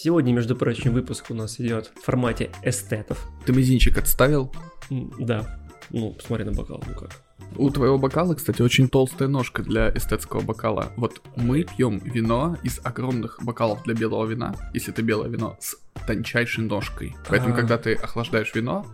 [0.00, 3.28] Сегодня, между прочим, выпуск у нас идет в формате эстетов.
[3.44, 4.54] Ты мизинчик отставил?
[5.18, 5.58] Да.
[5.90, 7.10] Ну, посмотри на бокал, ну как.
[7.56, 10.92] У твоего бокала, кстати, очень толстая ножка для эстетского бокала.
[10.96, 15.76] Вот мы пьем вино из огромных бокалов для белого вина, если это белое вино, с
[16.06, 17.16] тончайшей ножкой.
[17.28, 17.56] Поэтому, А.
[17.56, 18.86] когда ты охлаждаешь вино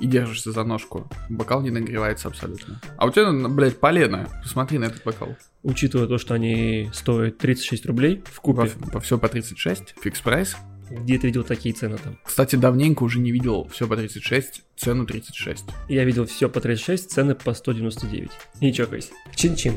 [0.00, 2.80] и держишься за ножку, бокал не нагревается абсолютно.
[2.96, 4.28] А у тебя, ну, блядь, полено.
[4.42, 5.36] Посмотри на этот бокал.
[5.62, 10.56] Учитывая то, что они стоят 36 рублей в купе, Во, все по 36, фикс прайс.
[10.90, 12.18] где ты видел такие цены там?
[12.24, 15.64] Кстати, давненько уже не видел все по 36, цену 36.
[15.88, 18.30] Я видел все по 36, цены по 199.
[18.60, 19.10] Не чокайся.
[19.34, 19.72] Чин-чин.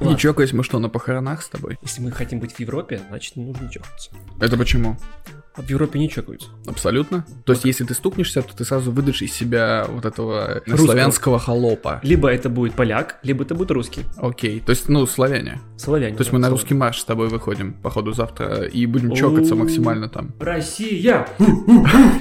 [0.00, 0.18] Не Ладно.
[0.18, 1.78] чокаясь, мы что, на похоронах с тобой?
[1.80, 4.10] Если мы хотим быть в Европе, значит не нужно чокаться.
[4.40, 4.98] Это почему?
[5.56, 6.48] А в Европе не чокаются.
[6.66, 7.24] Абсолютно.
[7.44, 10.76] То есть, если ты стукнешься, то ты сразу выдашь из себя вот этого Русского.
[10.86, 12.00] славянского холопа.
[12.02, 14.02] Либо это будет поляк, либо это будет русский.
[14.16, 14.58] Окей.
[14.58, 15.60] То есть, ну, славяне.
[15.76, 16.16] Славянин.
[16.16, 20.08] То есть мы на русский марш с тобой выходим, походу, завтра, и будем чокаться максимально
[20.08, 20.34] там.
[20.40, 21.28] Россия!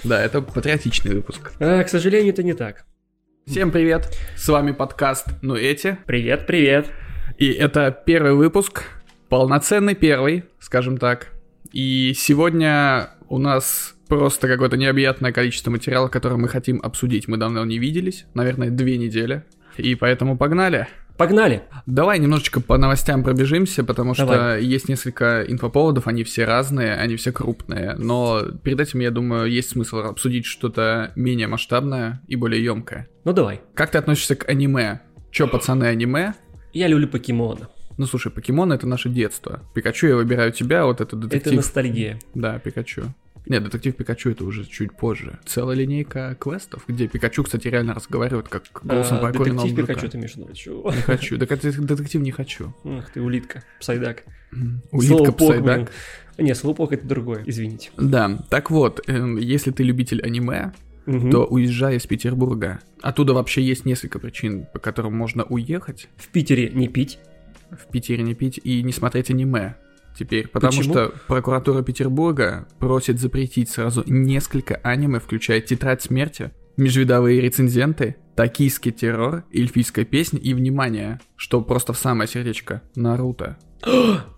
[0.03, 1.53] Да, это патриотичный выпуск.
[1.59, 2.85] А, к сожалению, это не так.
[3.47, 6.87] Всем привет, с вами подкаст «Ну эти», Привет, привет.
[7.37, 8.83] и это первый выпуск,
[9.27, 11.29] полноценный первый, скажем так.
[11.73, 17.27] И сегодня у нас просто какое-то необъятное количество материала, который мы хотим обсудить.
[17.27, 19.43] Мы давно не виделись, наверное, две недели,
[19.77, 20.87] и поэтому погнали.
[21.17, 21.63] Погнали.
[21.85, 24.63] Давай немножечко по новостям пробежимся, потому что Давай.
[24.63, 29.69] есть несколько инфоповодов, они все разные, они все крупные, но перед этим, я думаю, есть
[29.69, 33.07] смысл обсудить что-то менее масштабное и более емкое.
[33.25, 33.61] Ну давай.
[33.75, 35.01] Как ты относишься к аниме?
[35.31, 36.33] Чё, пацаны, аниме?
[36.71, 37.69] Я люблю покемона.
[37.97, 39.61] Ну слушай, покемон это наше детство.
[39.75, 41.57] Пикачу я выбираю тебя, вот это Это детектив.
[41.57, 42.19] ностальгия.
[42.33, 43.13] Да, Пикачу.
[43.45, 45.37] Нет, детектив Пикачу это уже чуть позже.
[45.45, 49.87] Целая линейка квестов, где Пикачу, кстати, реально разговаривает как голосом А, покоренного детектив.
[49.87, 50.91] Пикачу ты имеешь в виду?
[50.91, 51.37] Не хочу.
[51.37, 52.73] Так это детектив не хочу.
[52.85, 54.23] Ах ты, улитка, псайдак.
[54.91, 55.91] Улитка Псайдак.
[56.37, 57.91] Не, слоупок это другое, извините.
[57.97, 60.73] Да, так вот, эм, если ты любитель аниме,
[61.05, 61.29] Мгм.
[61.31, 62.79] то уезжай из Петербурга.
[63.01, 66.07] Оттуда вообще есть несколько причин, по которым можно уехать.
[66.17, 67.19] В Питере не пить.
[67.71, 69.75] В Питере не пить и не смотреть аниме.
[70.17, 70.93] Теперь, потому Почему?
[70.93, 79.43] что прокуратура Петербурга просит запретить сразу несколько аниме, включая «Тетрадь смерти», межвидовые рецензенты, «Токийский террор»,
[79.53, 83.57] «Эльфийская песня» и, внимание, что просто в самое сердечко, «Наруто».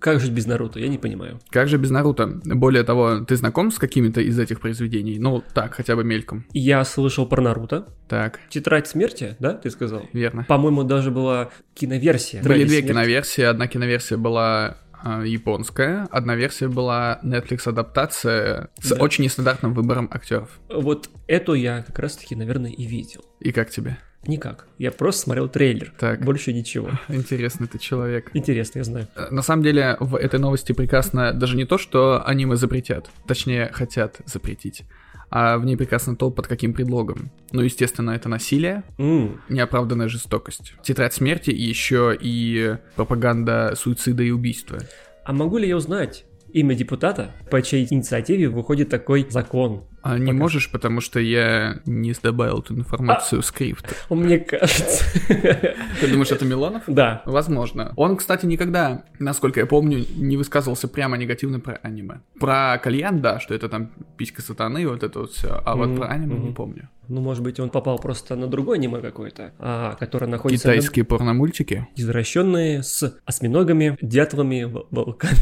[0.00, 1.40] Как жить без Наруто, я не понимаю.
[1.50, 2.40] Как же без Наруто?
[2.46, 5.18] Более того, ты знаком с какими-то из этих произведений?
[5.18, 6.46] Ну, так, хотя бы мельком.
[6.54, 7.86] Я слышал про Наруто.
[8.08, 10.02] Так, Тетрадь смерти, да, ты сказал?
[10.14, 10.44] верно.
[10.48, 12.42] По-моему, даже была киноверсия.
[12.42, 12.88] Были две смерти.
[12.88, 13.42] киноверсии.
[13.42, 14.78] Одна киноверсия была
[15.24, 19.02] японская, одна версия была Netflix адаптация с Да.
[19.02, 20.48] очень нестандартным выбором актеров.
[20.68, 23.24] Вот эту я как раз-таки, наверное, и видел.
[23.40, 23.98] И как тебе?
[24.26, 24.66] Никак.
[24.76, 25.94] Я просто смотрел трейлер.
[25.98, 26.22] Так.
[26.22, 26.90] Больше ничего.
[27.08, 28.30] Интересный ты человек.
[28.34, 29.08] Интересно, я знаю.
[29.16, 33.70] Э, На самом деле, в этой новости прекрасно даже не то, что аниме запретят, точнее,
[33.72, 34.82] хотят запретить,
[35.30, 37.30] а в ней прекрасно то, под каким предлогом.
[37.52, 44.30] Ну, естественно, это насилие, М, неоправданная жестокость, тетрадь смерти и еще и пропаганда суицида и
[44.30, 44.78] убийства.
[45.24, 49.84] А могу ли я узнать имя депутата, по чьей инициативе выходит такой закон?
[50.02, 50.38] А не Пока.
[50.38, 53.94] можешь, потому что я не добавил эту информацию в скрипт.
[54.10, 55.04] Мне кажется.
[55.28, 56.82] Ты думаешь, это Милонов?
[56.86, 57.22] Да.
[57.26, 57.92] Возможно.
[57.96, 62.20] Он, кстати, никогда, насколько я помню, не высказывался прямо негативно про аниме.
[62.38, 65.60] Про кальян, да, что это там писька сатаны, вот это вот все.
[65.64, 66.54] А вот Мгм, про аниме не мгм.
[66.54, 66.88] помню.
[67.08, 71.04] Ну, может быть, он попал просто на другой аниме какой-то, а, который находится на- Китайские
[71.04, 71.88] порномультики.
[71.96, 75.34] извращенные с осьминогами, дятлами, вол- волками.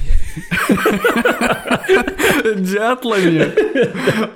[2.57, 3.53] Дятлами.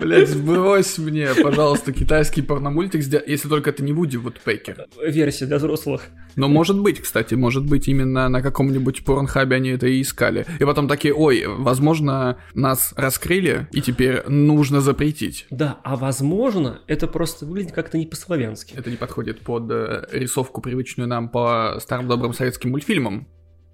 [0.00, 4.86] Блять, сбрось мне, пожалуйста, китайский порномультик, если только это не Вуди Вудпекер.
[5.06, 6.02] Версия для взрослых.
[6.36, 10.46] Но может быть, кстати, может быть, именно на каком-нибудь порнхабе они это и искали.
[10.58, 15.46] И потом такие, ой, возможно, нас раскрыли, и теперь нужно запретить.
[15.50, 18.74] Да, а возможно, это просто выглядит как-то не по-славянски.
[18.76, 23.28] Это не подходит под э, рисовку, привычную нам по старым добрым советским мультфильмам.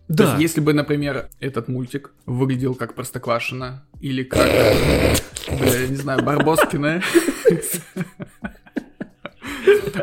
[0.08, 0.24] То Да.
[0.30, 4.40] есть, если бы, например, этот мультик выглядел как Простоквашино, или как,
[5.60, 7.02] бля, я не знаю, Барбоскины,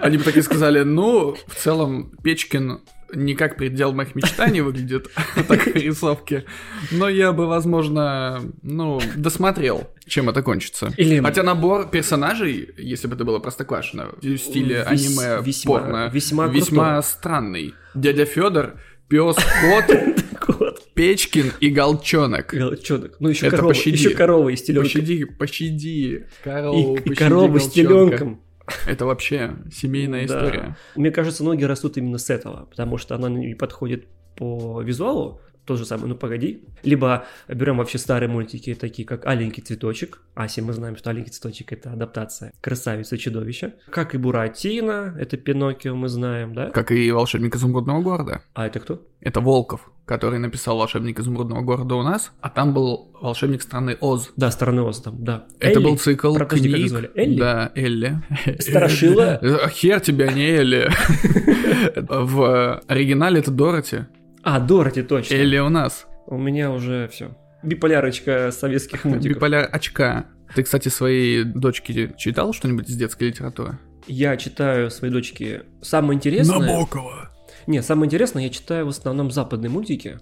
[0.01, 2.81] они бы такие сказали, ну, в целом, Печкин
[3.13, 6.45] не как предел моих мечтаний выглядит в такой рисовке,
[6.91, 10.91] но я бы, возможно, ну, досмотрел, чем это кончится.
[10.97, 16.09] Или- Хотя набор персонажей, если бы это было Простоквашино, в стиле Вес- аниме весьма- порно,
[16.11, 17.73] весьма весьма странный.
[17.93, 18.73] Дядя Федор,
[19.07, 19.35] пес,
[20.39, 20.87] кот.
[20.93, 22.53] Печкин и Голчонок.
[22.53, 23.15] Галчонок.
[23.19, 23.95] Ну, еще Это корова, пощади.
[23.95, 24.83] еще корова и стеленка.
[24.89, 28.41] Пощади, пощади, корову, И, пощади корова с теленком.
[28.87, 30.35] Это вообще семейная Да.
[30.35, 30.77] история.
[30.95, 35.77] Мне кажется, ноги растут именно с этого, потому что она не подходит по визуалу, тот
[35.79, 36.63] же самый «Ну погоди».
[36.83, 40.21] Либо берем вообще старые мультики, такие как «Аленький цветочек».
[40.35, 43.73] Аси, мы знаем, что «Аленький цветочек»— это адаптация «Красавица и чудовище».
[43.89, 46.69] Как и «Буратино», это «Пиноккио», мы знаем, да?
[46.69, 48.41] Как и «Волшебник изумрудного города».
[48.53, 49.01] А это кто?
[49.21, 54.31] Это Волков, который написал «Волшебник изумрудного города» у нас, а там был «Волшебник страны Оз».
[54.37, 55.45] Да, страны Оз там, да.
[55.59, 55.83] Это Элли?
[55.83, 56.89] был цикл Про- подожди, как книг.
[56.89, 57.11] звали?
[57.15, 57.39] Элли?
[57.39, 58.21] Да, Элли.
[58.59, 59.39] Страшила?
[59.41, 60.91] Э, Хер тебя, не Элли.
[62.09, 64.01] В оригинале это Дороти.
[64.45, 65.33] А, Дороти, точно.
[65.33, 66.05] Элли у нас.
[66.27, 67.35] У меня уже все.
[67.63, 69.37] Биполярочка советских мультиков.
[69.37, 70.25] Биполяр очка.
[70.53, 73.79] Ты, кстати, своей дочке читал что-нибудь из детской литературы?
[74.05, 76.59] Я читаю своей дочке самое интересное.
[76.59, 77.34] Набокова.
[77.67, 80.19] Не, самое интересное, я читаю в основном западные мультики.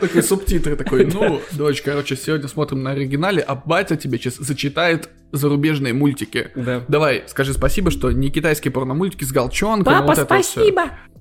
[0.00, 5.08] Такой субтитры такой, ну, дочь, короче, сегодня смотрим на оригинале, а батя тебе сейчас зачитает
[5.32, 6.50] зарубежные мультики.
[6.54, 6.84] Да.
[6.88, 10.10] Давай, скажи спасибо, что не китайские порномультики с галчонком.
[10.10, 10.62] это вот всё.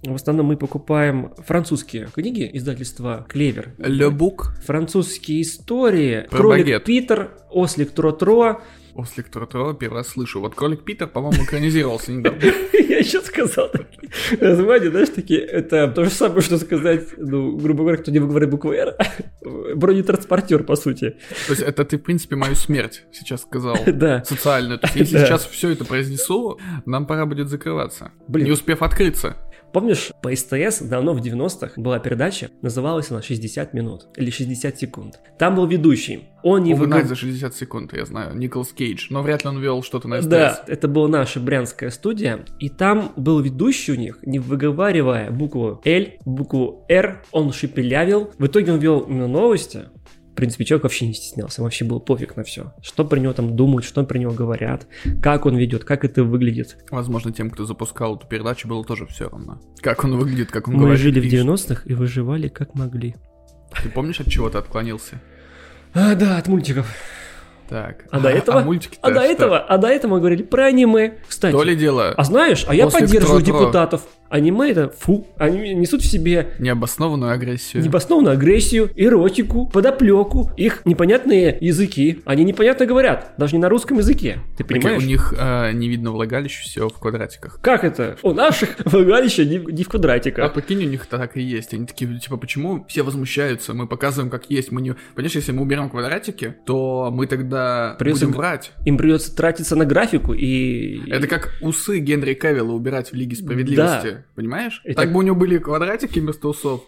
[0.03, 3.75] В основном мы покупаем французские книги издательства Клевер.
[3.77, 4.47] Book.
[4.65, 6.27] Французские истории.
[6.29, 6.83] Про Кролик багет.
[6.85, 8.61] Питер, Ослик Тро-Тро.
[8.95, 10.39] Ослик Тро-Тро, первый раз слышу.
[10.39, 12.39] Вот Кролик Питер, по-моему, экранизировался недавно.
[12.73, 14.09] Я еще сказал такие
[14.39, 18.49] названия, знаешь, такие, это то же самое, что сказать, ну, грубо говоря, кто не выговорит
[18.49, 18.95] букву «Р»,
[19.75, 21.17] бронетранспортер, по сути.
[21.47, 23.77] То есть это ты, в принципе, мою смерть сейчас сказал.
[23.91, 24.23] Да.
[24.23, 24.79] Социальную.
[24.79, 28.11] То есть если сейчас все это произнесу, нам пора будет закрываться.
[28.27, 28.45] Блин.
[28.45, 29.37] Не успев открыться.
[29.73, 35.19] Помнишь, по СТС давно в 90-х была передача, называлась она «60 минут» или «60 секунд».
[35.37, 36.25] Там был ведущий.
[36.43, 38.35] Он не выгов- за 60 секунд, я знаю.
[38.35, 39.07] Николас Кейдж.
[39.09, 40.27] Но вряд ли он вел что-то на СТС.
[40.27, 45.81] Да, это была наша брянская студия, и там был ведущий у них, не выговаривая букву
[45.85, 48.31] L, букву R, он шепелявил.
[48.37, 49.85] В итоге он вел новости.
[50.31, 52.73] В принципе, человек вообще не стеснялся, вообще был пофиг на все.
[52.81, 54.87] Что про него там думают, что про него говорят,
[55.21, 56.77] как он ведет, как это выглядит.
[56.89, 59.59] Возможно, тем, кто запускал эту передачу, было тоже все равно.
[59.81, 60.99] Как он выглядит, как он Мы говорит.
[61.01, 61.51] жили в лично.
[61.51, 63.15] 90-х и выживали как могли.
[63.83, 65.21] Ты помнишь, от чего ты отклонился?
[65.93, 66.87] А, да, от мультиков.
[67.67, 68.05] Так.
[68.11, 68.61] А до этого?
[68.61, 71.19] мультики А до этого, а до этого мы говорили про аниме.
[71.27, 74.03] Кстати, То ли дело а знаешь, а я поддерживаю депутатов.
[74.31, 77.83] Аниме это фу, они несут в себе необоснованную агрессию.
[77.83, 82.21] Необоснованную агрессию, эротику, подоплеку, их непонятные языки.
[82.25, 84.39] Они непонятно говорят, даже не на русском языке.
[84.57, 85.03] Ты Так понимаешь?
[85.03, 87.59] у них э, не видно влагалища, все в квадратиках.
[87.61, 88.17] Как это?
[88.23, 90.53] У наших влагалища не, не в А квадратиках.
[90.53, 91.73] прикинь, у них так и есть.
[91.73, 93.73] Они такие, типа, почему все возмущаются?
[93.73, 94.71] Мы показываем, как есть.
[94.71, 94.95] Мы не...
[95.15, 98.71] Понимаешь, если мы уберем квадратики, то мы тогда Придется будем врать.
[98.85, 101.09] Им придется тратиться на графику и...
[101.11, 104.20] Это как усы Генри Кавилла убирать в Лиге Справедливости.
[104.35, 104.81] Понимаешь?
[104.83, 106.83] Это- Так бы у него были квадратики вместо усов.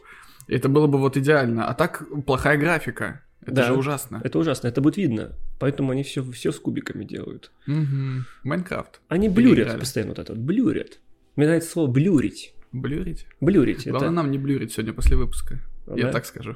[0.48, 1.68] Это было бы вот идеально.
[1.68, 3.22] А так плохая графика.
[3.42, 3.64] Это Да.
[3.68, 4.22] же ужасно.
[4.24, 5.34] Это ужасно, это будет видно.
[5.60, 7.52] Поэтому они все, все с кубиками делают.
[7.66, 8.26] Мгм.
[8.44, 9.02] Майнкрафт.
[9.10, 9.80] Они блюрят Переиграли.
[9.80, 11.00] постоянно вот это вот, блюрят.
[11.36, 12.54] Мне нравится слово блюрить.
[12.72, 13.26] Блюрить?
[13.42, 13.86] Блюрить.
[13.88, 14.16] Главное это...
[14.16, 15.60] нам не блюрить сегодня после выпуска.
[15.88, 16.12] Я Да?
[16.12, 16.56] так скажу.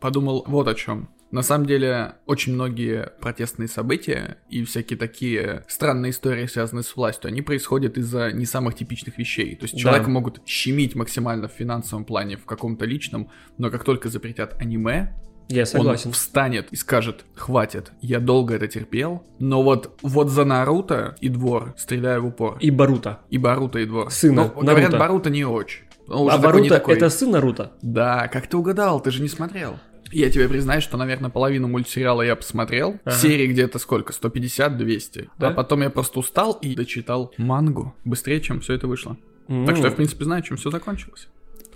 [0.00, 1.08] Подумал вот о чем.
[1.30, 7.28] На самом деле, очень многие протестные события и всякие такие странные истории, связанные с властью,
[7.28, 9.54] они происходят из-за не самых типичных вещей.
[9.56, 9.80] То есть Да.
[9.80, 13.28] человека могут щемить максимально в финансовом плане, в каком-то личном,
[13.58, 15.12] но как только запретят аниме,
[15.50, 16.08] Я согласен.
[16.08, 21.28] он встанет и скажет, хватит, я долго это терпел, но вот, вот за Наруто и
[21.28, 22.56] двор стреляю в упор.
[22.60, 23.20] И Барута.
[23.28, 24.10] И Баруто и двор.
[24.10, 24.98] Сына говорят, Наруто.
[24.98, 25.82] Баруто не очень.
[26.08, 26.96] Он а такой Барута такой.
[26.96, 27.72] это сын Наруто?
[27.82, 29.78] Да, как ты угадал, ты же не смотрел.
[30.12, 32.98] Я тебе признаюсь, что, наверное, половину мультсериала я посмотрел.
[33.04, 33.16] Ага.
[33.16, 34.12] Серии где-то сколько?
[34.12, 35.28] 150-200.
[35.38, 35.48] Да?
[35.48, 39.16] А потом я просто устал и дочитал мангу быстрее, чем все это вышло.
[39.46, 41.28] Так что я, в принципе, знаю, чем все закончилось.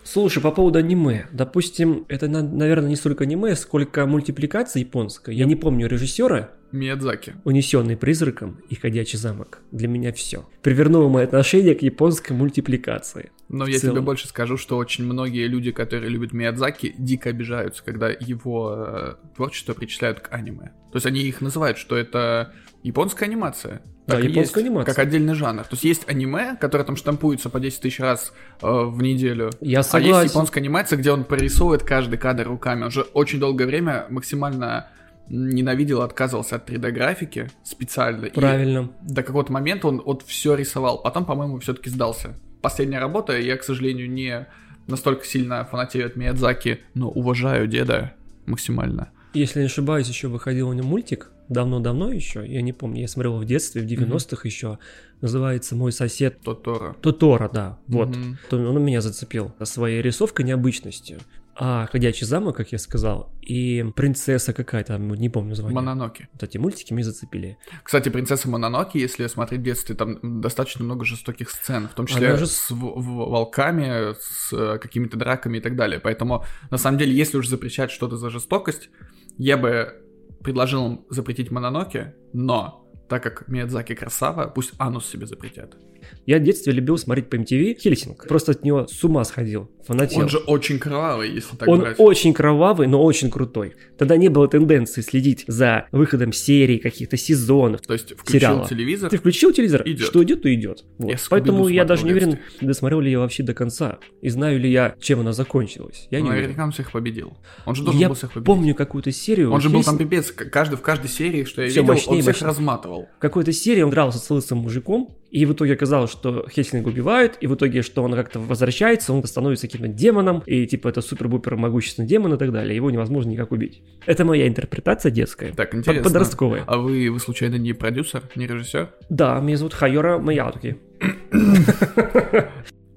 [0.04, 1.26] Слушай, по поводу аниме.
[1.32, 5.34] Допустим, это, на- наверное, не столько аниме, сколько мультипликация японская.
[5.34, 7.34] Я не помню режиссера, Миядзаки.
[7.44, 9.60] унесенный призраком и ходячий замок.
[9.70, 10.48] Для меня все.
[10.62, 13.30] Привернуло мое отношение к японской мультипликации.
[13.48, 13.96] Но я целом.
[13.96, 19.14] тебе больше скажу, что очень многие люди, которые любят Миядзаки, дико обижаются, когда его э,
[19.36, 20.72] творчество причисляют к аниме.
[20.90, 22.52] То есть они их называют, что это
[22.82, 23.82] японская анимация.
[24.06, 24.94] Так и японская есть, анимация.
[24.94, 25.62] Как отдельный жанр.
[25.62, 29.50] То есть есть аниме, которое там штампуется по 10 тысяч раз э, в неделю.
[29.60, 30.22] Я А согласен.
[30.22, 32.84] есть японская анимация, где он прорисовывает каждый кадр руками.
[32.84, 34.88] Он же очень долгое время максимально
[35.28, 38.26] ненавидел, отказывался от 3D-графики специально.
[38.26, 38.90] И Правильно.
[39.02, 41.00] до какого-то момента он вот все рисовал.
[41.00, 42.34] Потом, по-моему, все-таки сдался.
[42.60, 44.46] Последняя работа, я, к сожалению, не
[44.88, 48.14] настолько сильно фанатею от Миядзаки, но уважаю деда
[48.46, 49.10] максимально.
[49.32, 51.30] Если не ошибаюсь, еще выходил у него мультик.
[51.52, 54.78] Давно-давно еще, я не помню, я смотрел в детстве, в 90-х еще.
[55.20, 56.96] Называется «Мой сосед Тоторо.
[57.00, 58.16] Тотора», да, вот.
[58.50, 61.20] То он меня зацепил своей рисовкой необычностью.
[61.54, 65.74] А, «Ходячий замок», как я сказал, и «Принцесса» какая-то, не помню название.
[65.74, 66.28] Мононоки.
[66.32, 67.58] Вот эти мультики меня зацепили.
[67.82, 72.28] Кстати, «Принцесса Мононоки», если смотреть в детстве, там достаточно много жестоких сцен, в том числе
[72.28, 76.00] Она же- с волками, с э, какими-то драками и так далее.
[76.00, 78.88] Поэтому, на самом деле, если уж запрещать что-то за жестокость,
[79.36, 80.01] я бы
[80.42, 85.76] предложил им запретить Мононоки, но так как Миядзаки красава, пусть анус себе запретят.
[86.26, 88.26] Я в детстве любил смотреть по MTV Хельсинг.
[88.28, 90.20] Просто от него с ума сходил, фанател.
[90.20, 91.96] Он же очень кровавый, если так Он брать.
[91.98, 93.74] очень кровавый, но очень крутой.
[93.98, 97.80] Тогда не было тенденции следить за выходом серий, каких-то сезонов.
[97.82, 98.68] То есть включил сериала.
[98.68, 100.06] телевизор, Ты включил телевизор, Идет.
[100.06, 100.84] что идет, то идет.
[100.98, 101.10] Вот.
[101.10, 103.98] Я Поэтому я даже не уверен, досмотрел ли я вообще до конца.
[104.20, 106.06] И знаю ли я, чем она закончилась.
[106.10, 106.42] Я не уверен.
[106.42, 107.36] наверняка он всех победил.
[107.66, 108.46] Он же должен Я был всех победить.
[108.46, 109.52] помню какую-то серию.
[109.52, 112.16] Он же был там Хельсинг- пипец, каждый, в каждой серии, что я Всё видел, мощнее
[112.16, 112.48] он всех мощнее.
[112.48, 113.08] разматывал.
[113.16, 117.36] В какой-то серии он дрался с лысым мужиком, и в итоге оказалось, что Хельсинга убивают,
[117.40, 121.56] и в итоге, что он как-то возвращается, он становится каким-то демоном, и типа это супер-бупер
[121.56, 123.82] могущественный демон и так далее, его невозможно никак убить.
[124.06, 125.52] Это моя интерпретация детская.
[125.52, 126.04] Так, интересно.
[126.04, 126.64] Подростковая.
[126.66, 128.90] А вы, вы случайно не продюсер, не режиссер?
[129.08, 130.78] Да, меня зовут Хайора Маятуки.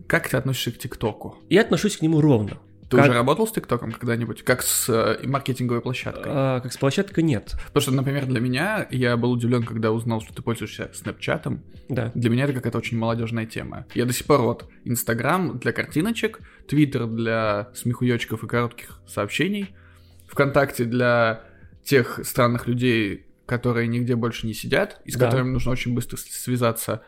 [0.08, 1.38] Как ты относишься к ТикТоку?
[1.50, 2.60] Я отношусь к нему ровно.
[2.90, 4.44] Ты Как- уже работал с ТикТоком когда-нибудь?
[4.44, 6.24] Как с э, маркетинговой площадкой?
[6.28, 7.56] А, как с площадкой нет.
[7.68, 11.64] Потому что, например, для меня, я был удивлен, когда узнал, что ты пользуешься Снэпчатом.
[11.90, 12.12] Да.
[12.14, 13.88] Для меня это какая-то очень молодежная тема.
[13.96, 19.76] Я до сих пор вот Инстаграм для картиночек, Твиттер для смехуёчков и коротких сообщений,
[20.28, 21.44] ВКонтакте для
[21.84, 25.26] тех странных людей, которые нигде больше не сидят, и с Да.
[25.26, 27.04] которыми нужно очень быстро связаться.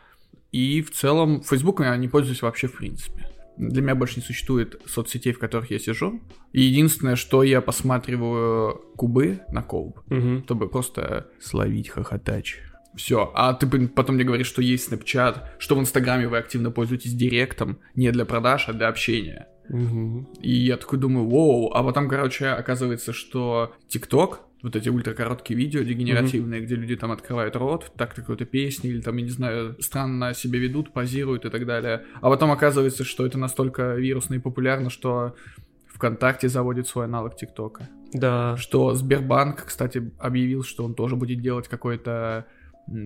[0.50, 3.28] И в целом Фейсбуком я не пользуюсь вообще в принципе.
[3.58, 6.20] Для меня больше не существует соцсетей, в которых я сижу.
[6.52, 10.44] И единственное, что я посматриваю кубы на колб, Мгм.
[10.44, 12.60] чтобы просто словить хохотач.
[12.94, 13.30] Все.
[13.34, 17.78] А ты потом мне говоришь, что есть Snapchat, что в Инстаграме вы активно пользуетесь директом,
[17.94, 19.46] не для продаж, а для общения.
[19.68, 20.28] Мгм.
[20.40, 25.82] И я такой думаю, вау, а потом, короче, оказывается, что ТикТок, вот эти ультракороткие видео
[25.82, 30.34] дегенеративные, где люди там открывают рот, так какой-то песни, или там, я не знаю, странно
[30.34, 32.04] себя ведут, позируют и так далее.
[32.20, 35.34] А потом оказывается, что это настолько вирусно и популярно, что
[35.86, 37.88] ВКонтакте заводит свой аналог ТикТока.
[38.12, 38.56] Да.
[38.56, 42.46] Что Сбербанк, кстати, объявил, что он тоже будет делать какой-то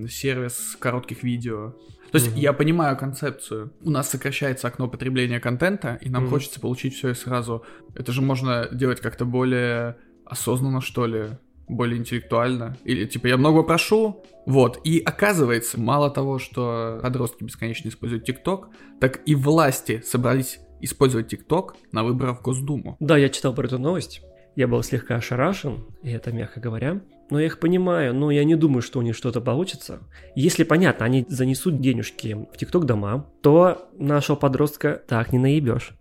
[0.09, 1.75] сервис коротких видео.
[2.13, 2.39] То есть Мгм.
[2.41, 3.73] я понимаю концепцию.
[3.83, 6.31] У нас сокращается окно потребления контента, и нам Мгм.
[6.33, 7.65] хочется получить все и сразу.
[7.95, 11.31] Это же можно делать как-то более осознанно, что ли,
[11.73, 12.77] более интеллектуально.
[12.85, 14.81] Или типа я много прошу, вот.
[14.85, 18.69] И оказывается, мало того, что подростки бесконечно используют ТикТок,
[19.01, 22.97] так и власти собрались использовать ТикТок на выборах в Госдуму.
[23.01, 24.23] Да, я читал про эту новость.
[24.55, 27.01] Я был слегка ошарашен, и это мягко говоря.
[27.31, 30.01] Но я их понимаю, но я не думаю, что у них что-то получится.
[30.35, 35.95] Если, понятно, они занесут денежки в ТикТок дома, то нашего подростка так не наебешь.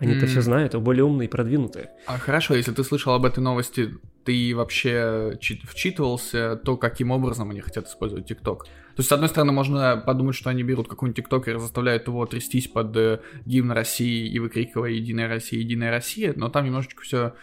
[0.00, 0.26] Они-то М.
[0.26, 1.90] все знают, а более умные и продвинутые.
[2.06, 3.90] А хорошо, если ты слышал об этой новости,
[4.24, 8.64] ты вообще чит- вчитывался, то каким образом они хотят использовать ТикТок?
[8.64, 12.24] То есть, с одной стороны, можно подумать, что они берут какой-нибудь ТикТок и заставляют его
[12.26, 17.34] трястись под э, гимн России и выкрикивая «Единая Россия, Единая Россия», но там немножечко все,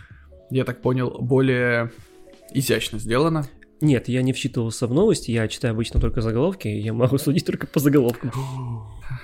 [0.50, 1.92] я так понял, более
[2.54, 3.46] изящно сделано.
[3.82, 7.68] Нет, я не вчитывался в новости, я читаю обычно только заголовки, я могу судить только
[7.68, 8.32] по заголовкам.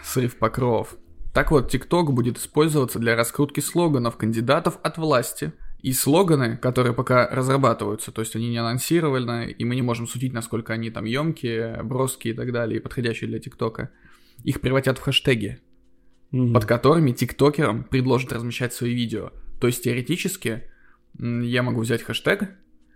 [0.03, 0.96] Срыв покров.
[1.38, 5.53] Так вот, ТикТок будет использоваться для раскрутки слоганов кандидатов от власти.
[5.84, 10.34] И слоганы, которые пока разрабатываются, то есть они не анонсированы, и мы не можем судить,
[10.34, 13.91] насколько они там емкие, броские и так далее, и подходящие для ТикТока,
[14.44, 15.60] их превратят в хэштеги,
[16.32, 16.56] Мгм.
[16.56, 19.32] под которыми тиктокерам предложат размещать свои видео.
[19.62, 20.63] То есть теоретически
[21.20, 22.50] я могу взять хэштег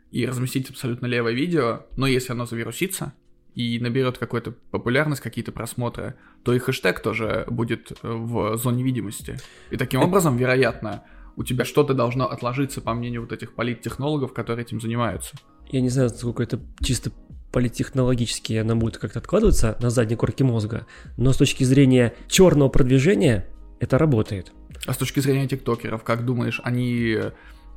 [0.09, 3.13] и разместить абсолютно левое видео, но если оно завирусится
[3.55, 9.37] и наберет какую-то популярность, какие-то просмотры, то и хэштег тоже будет э, в зоне видимости.
[9.69, 11.03] И таким образом, вероятно,
[11.35, 15.35] у тебя что-то должно отложиться, по мнению вот этих политтехнологов, которые этим занимаются.
[15.69, 17.11] Я не знаю, насколько это чисто
[17.51, 23.47] политтехнологически она будет как-то откладываться на задней корке мозга, но с точки зрения черного продвижения
[23.79, 24.53] это работает.
[24.85, 27.17] А с точки зрения тиктокеров, как думаешь, они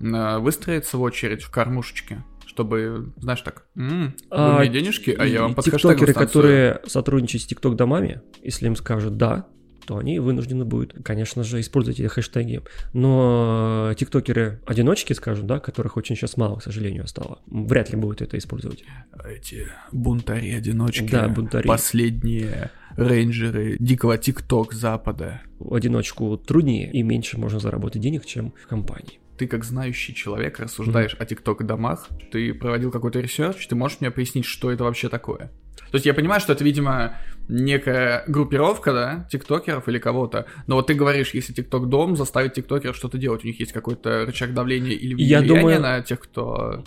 [0.01, 2.23] э, выстроятся в очередь в кормушечке?
[2.47, 6.27] Чтобы, знаешь, так, «М, вы А, мне денежки, а я вам под Тиктокеры, станцую».
[6.27, 9.47] которые сотрудничают с тикток-домами, если им скажут «да»,
[9.87, 12.63] то они вынуждены будут, конечно же, использовать эти хэштеги.
[12.95, 18.39] Но тиктокеры-одиночки, скажем, да, которых очень сейчас мало, к сожалению, стало, вряд ли будут это
[18.39, 18.83] использовать.
[19.29, 21.67] Эти бунтари-одиночки, Да, бунтари.
[21.67, 25.43] последние рейнджеры дикого TikTok запада.
[25.59, 29.21] В одиночку труднее и меньше можно заработать денег, чем в компании.
[29.39, 34.45] Ты как знающий человек рассуждаешь о TikTok-домах, ты проводил какой-то research, ты можешь мне пояснить,
[34.45, 35.51] что это вообще такое?
[35.91, 37.17] То есть я понимаю, что это, видимо,
[37.49, 40.47] некая группировка, да, тиктокеров или кого-то.
[40.67, 44.25] Но вот ты говоришь, если TikTok дом заставит тиктокеров что-то делать, у них есть какой-то
[44.25, 46.85] рычаг давления или Я влияния думаю- на тех, кто...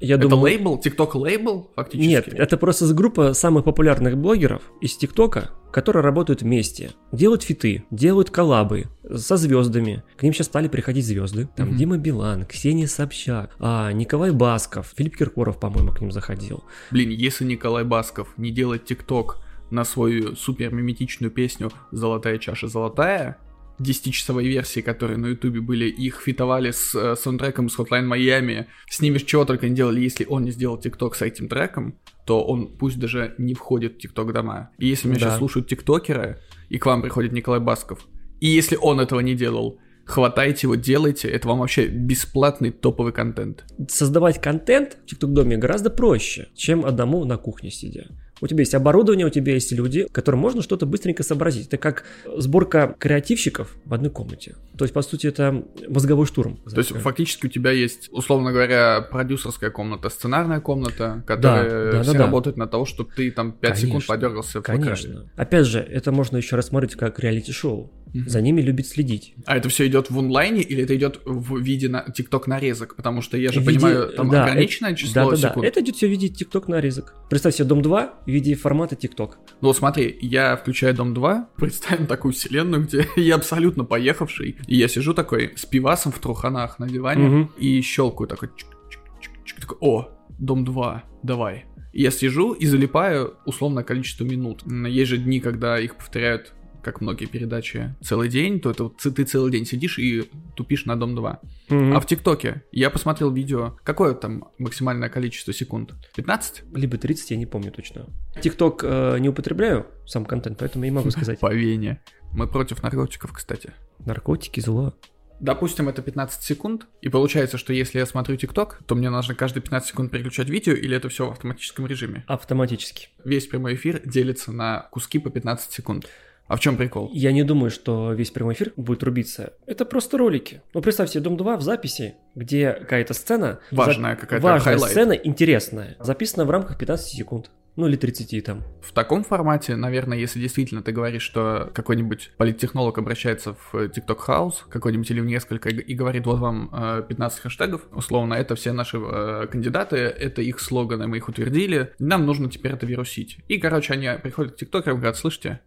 [0.00, 0.42] Я это думаю...
[0.44, 0.78] лейбл?
[0.78, 2.08] Тикток лейбл фактически?
[2.08, 8.30] Нет, это просто группа самых популярных блогеров из ТикТока, которые работают вместе, делают фиты, делают
[8.30, 10.02] коллабы со звездами.
[10.16, 11.48] К ним сейчас стали приходить звезды.
[11.56, 11.76] Там Мгм.
[11.76, 16.64] Дима Билан, Ксения Собчак, а, Николай Басков, Филипп Киркоров, по-моему, к ним заходил.
[16.90, 19.38] Блин, если Николай Басков не делает тикток
[19.70, 23.38] на свою супер миметичную песню «Золотая чаша золотая»,
[23.82, 29.00] 10-часовой версии, которые на ютубе были, их фитовали с э, саундтреком с Hotline Miami, с
[29.00, 32.66] ними чего только не делали, если он не сделал тикток с этим треком, то он
[32.78, 34.70] пусть даже не входит в тикток дома.
[34.78, 35.26] И если меня Да.
[35.26, 38.06] сейчас слушают тиктокеры, и к вам приходит Николай Басков,
[38.40, 43.64] и если он этого не делал, хватайте его, делайте, это вам вообще бесплатный топовый контент.
[43.88, 48.06] Создавать контент в ТикТок-доме гораздо проще, чем одному на кухне сидя.
[48.40, 51.68] У тебя есть оборудование, у тебя есть люди, которым можно что-то быстренько сообразить.
[51.68, 52.04] Это как
[52.36, 54.56] сборка креативщиков в одной комнате.
[54.76, 56.58] То есть, по сути, это мозговой штурм.
[56.70, 62.12] То есть фактически у тебя есть, условно говоря, продюсерская комната, сценарная комната, которая да, все
[62.12, 62.24] да, да.
[62.24, 64.82] работает на того, чтобы ты там 5 Конечно, секунд подергался в экране.
[64.82, 65.30] Конечно.
[65.36, 67.90] Опять же, это можно еще рассмотреть как реалити-шоу.
[68.20, 68.28] Мгм.
[68.28, 69.34] За ними любит следить.
[69.46, 72.96] А это все идет в онлайне или это идет в виде на тикток нарезок?
[72.96, 75.62] Потому что я же виде- понимаю, там да, ограниченное это- число да, да, секунд.
[75.62, 75.66] Да.
[75.68, 77.14] Это идет все в виде ТикТок нарезок.
[77.28, 79.38] Представь себе Дом 2 в виде формата ТикТок.
[79.60, 84.76] Ну вот смотри, я включаю Дом 2, представим такую вселенную, где я абсолютно поехавший, и
[84.76, 87.52] я сижу такой с пивасом в труханах на диване Мгм.
[87.58, 90.08] и щелкаю такой, чик-чик-чик-чик, такой, о,
[90.38, 91.64] Дом 2, давай.
[91.92, 94.62] Я сижу и залипаю условное количество минут.
[94.86, 96.52] Есть же дни, когда их повторяют
[96.86, 100.94] как многие передачи, целый день, то это вот ты целый день сидишь и тупишь на
[100.94, 101.40] Дом 2.
[101.68, 105.94] А в ТикТоке я посмотрел видео, какое там максимальное количество секунд?
[106.14, 106.62] 15?
[106.74, 108.06] Либо 30, я не помню точно.
[108.40, 111.40] ТикТок э, не употребляю, сам контент, поэтому я не могу сказать.
[111.40, 112.00] По вене.
[112.32, 113.72] Мы против наркотиков, кстати.
[113.98, 114.94] Наркотики, зло.
[115.40, 119.62] Допустим, это 15 секунд, и получается, что если я смотрю TikTok, то мне нужно каждые
[119.62, 122.24] 15 секунд переключать видео, или это все в автоматическом режиме?
[122.28, 123.08] Автоматически.
[123.24, 126.06] Весь прямой эфир делится на куски по 15 секунд.
[126.48, 127.10] А в чем прикол?
[127.12, 129.54] Я не думаю, что весь прямой эфир будет рубиться.
[129.66, 130.62] Это просто ролики.
[130.74, 133.58] Ну, представь себе Дом 2 в записи, где какая-то сцена...
[133.72, 134.92] Важная за- какая-то Важная highlight.
[134.92, 135.96] сцена, интересная.
[135.98, 137.50] Записана в рамках 15 секунд.
[137.74, 138.62] Ну, или 30 там.
[138.80, 144.54] В таком формате, наверное, если действительно ты говоришь, что какой-нибудь политтехнолог обращается в TikTok House,
[144.70, 148.96] какой-нибудь или в несколько, и говорит, вот вам э, 15 хэштегов, условно, это все наши
[148.98, 153.38] э, кандидаты, это их слоганы, мы их утвердили, нам нужно теперь это вирусить.
[153.48, 155.60] И, короче, они приходят к тиктокерам и говорят, слышите,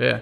[0.00, 0.20] э,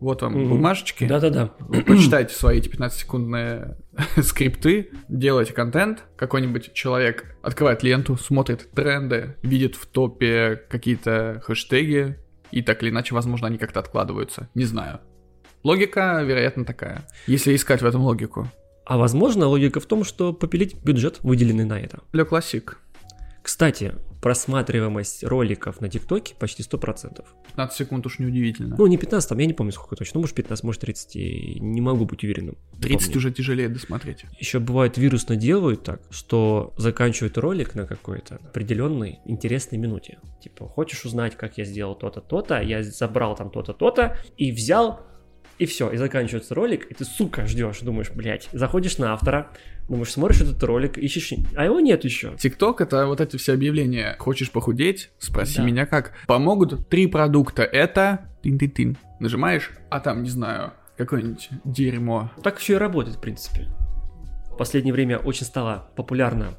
[0.00, 0.48] вот вам Мгм.
[0.50, 1.48] бумажечки, Да-да-да.
[1.86, 3.76] почитайте свои эти 15-секундные
[4.22, 12.18] скрипты, делайте контент, какой-нибудь человек открывает ленту, смотрит тренды, видит в топе какие-то хэштеги,
[12.50, 14.48] и так или иначе, возможно, они как-то откладываются.
[14.54, 15.00] Не знаю.
[15.64, 17.06] Логика, вероятно, такая.
[17.26, 18.48] Если искать в этом логику.
[18.86, 22.00] А возможно, логика в том, что попилить бюджет, выделенный на это.
[22.12, 22.78] Ле классик.
[23.42, 27.24] Кстати, просматриваемость роликов на ТикТоке почти 100%.
[27.48, 28.76] 15 секунд уж неудивительно.
[28.76, 30.18] Ну, не 15, там я не помню сколько точно.
[30.18, 32.56] Ну, может 15, может 30, и не могу быть уверенным.
[32.74, 33.18] Не 30 помню.
[33.18, 34.24] уже тяжелее досмотреть.
[34.38, 40.18] Еще бывает вирусно делают так, что заканчивают ролик на какой-то определенной интересной минуте.
[40.42, 45.06] Типа, хочешь узнать, как я сделал то-то, то-то, я забрал там то-то, то-то, и взял,
[45.58, 49.50] и все, и заканчивается ролик, и ты, сука, ждешь, думаешь, блядь, заходишь на автора,
[49.88, 52.34] думаешь, смотришь этот ролик, ищешь, а его нет еще.
[52.38, 54.16] ТикТок это вот эти все объявления.
[54.18, 55.10] Хочешь похудеть?
[55.18, 55.62] Спроси Да.
[55.64, 56.12] меня как.
[56.26, 57.62] Помогут три продукта.
[57.62, 58.96] Это тин-тин-тин.
[59.20, 62.30] Нажимаешь, а там, не знаю, какое-нибудь дерьмо.
[62.42, 63.68] Так все и работает, в принципе.
[64.52, 66.54] В последнее время очень стало популярно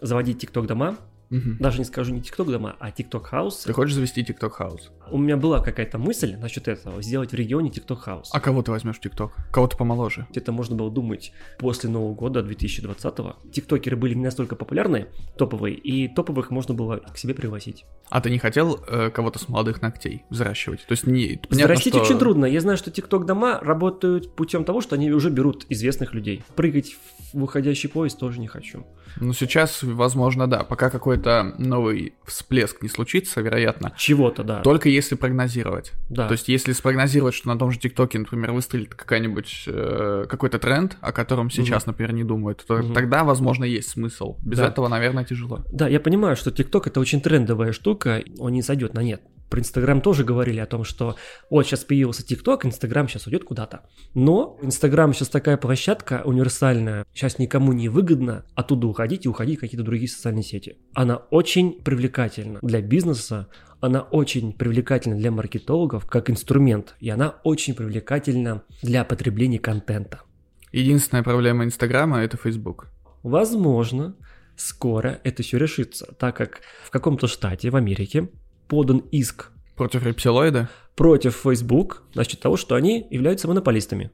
[0.00, 0.96] заводить TikTok дома.
[1.30, 1.56] Мгм.
[1.58, 3.58] Даже не скажу не TikTok дома, а TikTok house.
[3.64, 4.90] Ты хочешь завести TikTok house?
[5.10, 8.30] У меня была какая-то мысль насчет этого, сделать в регионе TikTok house.
[8.32, 9.32] А кого ты возьмешь в TikTok?
[9.52, 10.26] Кого-то помоложе.
[10.34, 13.36] Это можно было думать после Нового года 2020-го.
[13.52, 17.84] Тиктокеры были не настолько популярны, топовые, и топовых можно было к себе пригласить.
[18.10, 20.80] А ты не хотел э, кого-то с молодых ногтей взращивать?
[20.86, 22.44] То есть не понятно, Взрастить что- очень трудно.
[22.46, 26.42] Я знаю, что TikTok дома работают путем того, что они уже берут известных людей.
[26.56, 26.96] Прыгать
[27.32, 28.86] в выходящий поезд тоже не хочу.
[29.20, 30.64] Ну сейчас, возможно, да.
[30.64, 33.92] Пока какой-то новый всплеск не случится, вероятно.
[33.96, 34.60] Чего-то, да.
[34.62, 35.92] Только если прогнозировать.
[36.08, 36.26] да.
[36.28, 40.96] То есть, если спрогнозировать, что на том же ТикТоке, например, выстрелит какая-нибудь э, какой-то тренд,
[41.00, 42.94] о котором сейчас, например, не думают, то Мгм.
[42.94, 44.36] тогда, возможно, есть смысл.
[44.42, 44.68] Без Да.
[44.68, 45.64] этого, наверное, тяжело.
[45.72, 49.22] Да, я понимаю, что ТикТок это очень трендовая штука, он не сойдет на нет.
[49.54, 51.14] Про Инстаграм тоже говорили о том, что
[51.48, 53.82] вот сейчас появился ТикТок, Инстаграм сейчас уйдет куда-то.
[54.12, 59.60] Но Инстаграм сейчас такая площадка универсальная, сейчас никому не выгодно оттуда уходить и уходить в
[59.60, 60.78] какие-то другие социальные сети.
[60.92, 63.46] Она очень привлекательна для бизнеса,
[63.78, 70.22] она очень привлекательна для маркетологов как инструмент, и она очень привлекательна для потребления контента.
[70.72, 72.88] Единственная проблема Инстаграма— это Facebook.
[73.22, 74.16] Возможно,
[74.56, 78.30] скоро это все решится, так как в каком-то штате в Америке
[78.74, 80.68] подан иск Против рептилоида?
[80.96, 84.10] против Facebook насчет того, что они являются монополистами.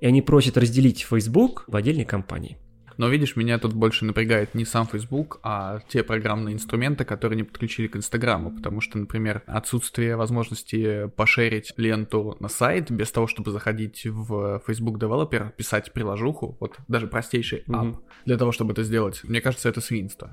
[0.00, 2.58] И они просят разделить Facebook в отдельной компании.
[2.96, 7.42] Но видишь, меня тут больше напрягает не сам Facebook, а те программные инструменты, которые не
[7.42, 13.50] подключили к Инстаграму, потому что, например, отсутствие возможности пошерить ленту на сайт без того, чтобы
[13.50, 18.02] заходить в Facebook Developer, писать приложуху, вот даже простейший ап, Мгм.
[18.26, 20.30] для того, чтобы это сделать, мне кажется, это свинство.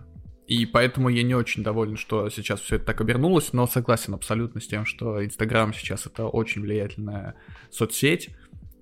[0.51, 4.59] И поэтому я не очень доволен, что сейчас все это так обернулось, но согласен абсолютно
[4.59, 7.35] с тем, что Инстаграм сейчас это очень влиятельная
[7.69, 8.31] соцсеть.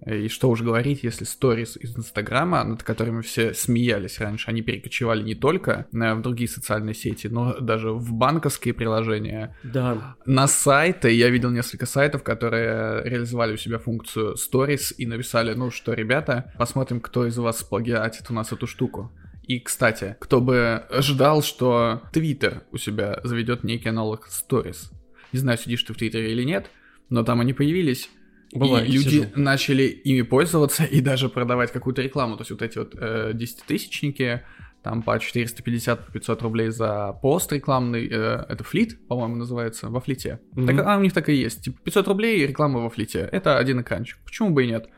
[0.04, 5.22] И что уж говорить, если сторис из Инстаграма, над которыми все смеялись раньше, они перекочевали
[5.22, 11.12] не только э, в другие социальные сети, но даже в банковские приложения, Да, на сайты.
[11.12, 16.52] Я видел несколько сайтов, которые реализовали у себя функцию сторис и написали, ну что, ребята,
[16.58, 19.12] посмотрим, кто из вас сплагиатит у нас эту штуку.
[19.50, 24.92] И, кстати, кто бы ждал, что Твиттер у себя заведет некий аналог Stories.
[25.34, 26.70] Не знаю, сидишь ты в Твиттере или нет,
[27.10, 28.12] но там они появились.
[28.54, 29.30] бывает, и люди сижу.
[29.34, 32.38] начали ими пользоваться и даже продавать какую-то рекламу.
[32.38, 34.44] То есть вот эти вот э, десятитысячники,
[34.84, 40.42] там по 450-500 рублей за пост рекламный, э, это флит, по-моему, называется, во флите.
[40.52, 40.68] Мгм.
[40.68, 41.64] Так, а у них так и есть.
[41.64, 43.28] Типа 500 рублей реклама во флите.
[43.32, 44.20] Это один экранчик.
[44.24, 44.90] Почему бы и нет?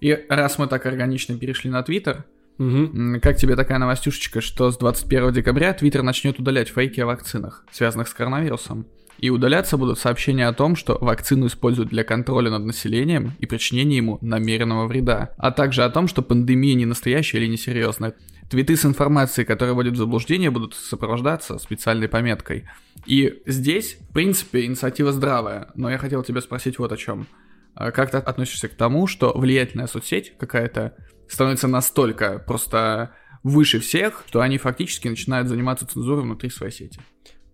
[0.00, 2.24] И раз мы так органично перешли на Твиттер,
[2.58, 7.64] М, как тебе такая новостюшечка, что с 21 декабря Твиттер начнет удалять фейки о вакцинах,
[7.72, 8.86] связанных с коронавирусом?
[9.18, 13.98] И удаляться будут сообщения о том, что вакцину используют для контроля над населением и причинения
[13.98, 18.14] ему намеренного вреда, а также о том, что пандемия не настоящая или несерьезная.
[18.50, 22.68] Твиты с информацией, которая вводит в заблуждение, будут сопровождаться специальной пометкой.
[23.06, 27.26] И здесь, в принципе, инициатива здравая, но я хотел тебя спросить вот о чем.
[27.74, 30.94] А Как ты относишься к тому, что влиятельная соцсеть какая-то
[31.32, 37.00] становится настолько просто выше всех, что они фактически начинают заниматься цензурой внутри своей сети?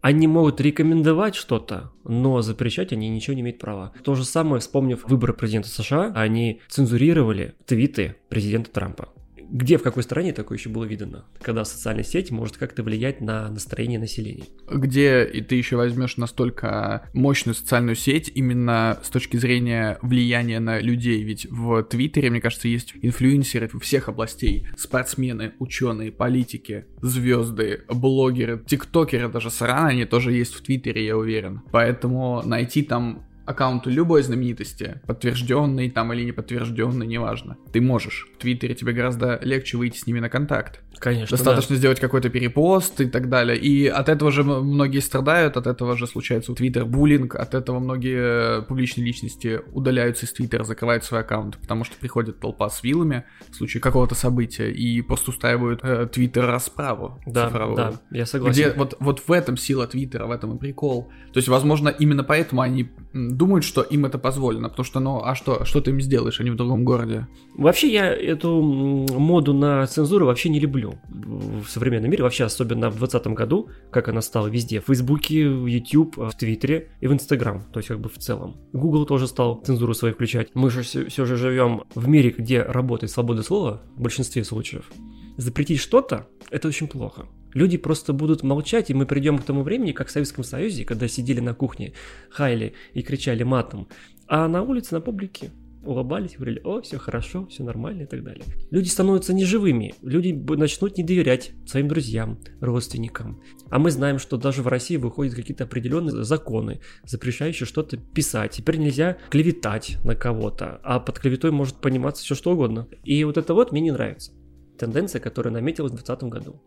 [0.01, 3.93] Они могут рекомендовать что-то, но запрещать они ничего не имеют права.
[4.05, 9.09] То же самое, вспомнив выборы президента США, они цензурировали твиты президента Трампа.
[9.51, 11.25] Где, в какой стране такое еще было видно?
[11.41, 14.45] Когда социальная сеть может как-то влиять на настроение населения.
[14.71, 20.81] Где и ты еще возьмешь настолько мощную социальную сеть именно с точки зрения влияния на
[20.81, 21.23] людей?
[21.23, 24.67] Ведь в Твиттере, мне кажется, есть инфлюенсеры всех областей.
[24.77, 31.63] Спортсмены, ученые, политики, звезды, блогеры, тиктокеры даже сраны, они тоже есть в Твиттере, я уверен.
[31.71, 37.57] Поэтому найти там аккаунт любой знаменитости, подтвержденный там или не подтвержденный, неважно.
[37.73, 38.29] Ты можешь.
[38.35, 40.81] В Твиттере тебе гораздо легче выйти с ними на контакт.
[40.99, 43.57] Конечно, Достаточно сделать какой-то перепост и так далее.
[43.57, 48.59] И от этого же многие страдают, от этого же случается твиттер буллинг, от этого многие
[48.59, 53.25] э, публичные личности удаляются из твиттера, закрывают свой аккаунт, потому что приходит толпа с вилами
[53.51, 57.77] в случае какого-то события и просто устраивают э, твиттер расправу Да, цифровую.
[57.77, 58.53] да, я согласен.
[58.53, 61.11] Где вот, вот в этом сила Твиттера, в этом и прикол.
[61.33, 62.91] То есть, возможно, именно поэтому они
[63.39, 64.69] думают, что им это позволено.
[64.69, 67.27] Потому что, ну, а что, что ты им сделаешь, они в другом городе?
[67.57, 72.99] Вообще я эту моду на цензуру вообще не люблю в современном мире, вообще особенно в
[72.99, 77.63] 2020 году, как она стала везде, в Фейсбуке, в YouTube, в Твиттере и в Инстаграм,
[77.73, 78.57] то есть как бы в целом.
[78.73, 80.49] Google тоже стал цензуру свою включать.
[80.55, 84.91] Мы же все же живем в мире, где работает свобода слова в большинстве случаев.
[85.37, 87.29] Запретить что-то– это очень плохо.
[87.55, 91.09] Люди просто будут молчать, и мы придем к тому времени, как в Советском Союзе, когда
[91.09, 91.93] сидели на кухне,
[92.31, 93.89] хайли и кричали матом,
[94.27, 95.51] а на улице, на публике
[95.85, 98.45] улыбались, говорили, о, все хорошо, все нормально и так далее.
[98.71, 103.41] Люди становятся неживыми, люди начнут не доверять своим друзьям, родственникам.
[103.71, 108.53] А мы знаем, что даже в России выходят какие-то определенные законы, запрещающие что-то писать.
[108.53, 112.89] Теперь нельзя клеветать на кого-то, а под клеветой может пониматься все что угодно.
[113.05, 114.33] И вот это вот мне не нравится.
[114.79, 116.63] Тенденция, которая наметилась в 2020 году.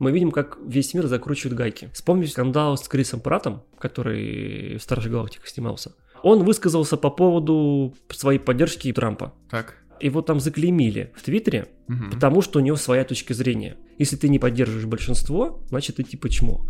[0.00, 1.90] Мы видим, как весь мир закручивает гайки.
[1.92, 5.92] Вспомните скандал с Крисом Пратом, который в Старшей Галактике снимался.
[6.22, 9.32] Он высказался по поводу своей поддержки Трампа.
[9.50, 9.76] Так.
[10.00, 12.10] Его там заклеймили в Твиттере, Мгм.
[12.12, 13.76] потому что у него своя точка зрения.
[13.98, 16.66] Если ты не поддерживаешь большинство, значит ты типа чмо.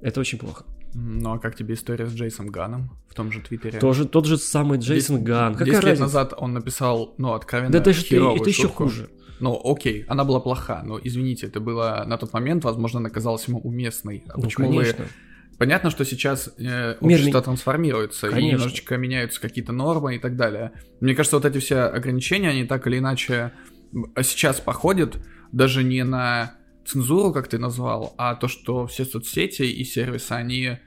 [0.00, 0.64] Это очень плохо.
[0.94, 3.78] Ну а как тебе история с Джейсом Ганом в том же Твиттере?
[3.78, 5.52] Тоже тот же самый Джейсон Ган.
[5.52, 6.02] Какая 10 лет разница?
[6.04, 9.10] назад он написал, ну, откровенно Да это, же ты- это еще хуже.
[9.40, 13.46] Ну, окей, она была плоха, но извините, это было на тот момент, возможно, она казалась
[13.48, 14.24] ему уместной.
[14.28, 15.04] А Ну, почему конечно.
[15.04, 15.10] вы...
[15.58, 18.56] Понятно, что сейчас э, общество ми- трансформируется, и Конечно.
[18.56, 20.72] немножечко меняются какие-то нормы и так далее.
[21.00, 23.52] Мне кажется, вот эти все ограничения, они так или иначе
[23.92, 25.18] м, сейчас походят
[25.52, 26.54] даже не на
[26.86, 30.78] цензуру, как ты назвал, а то, что все соцсети и сервисы, они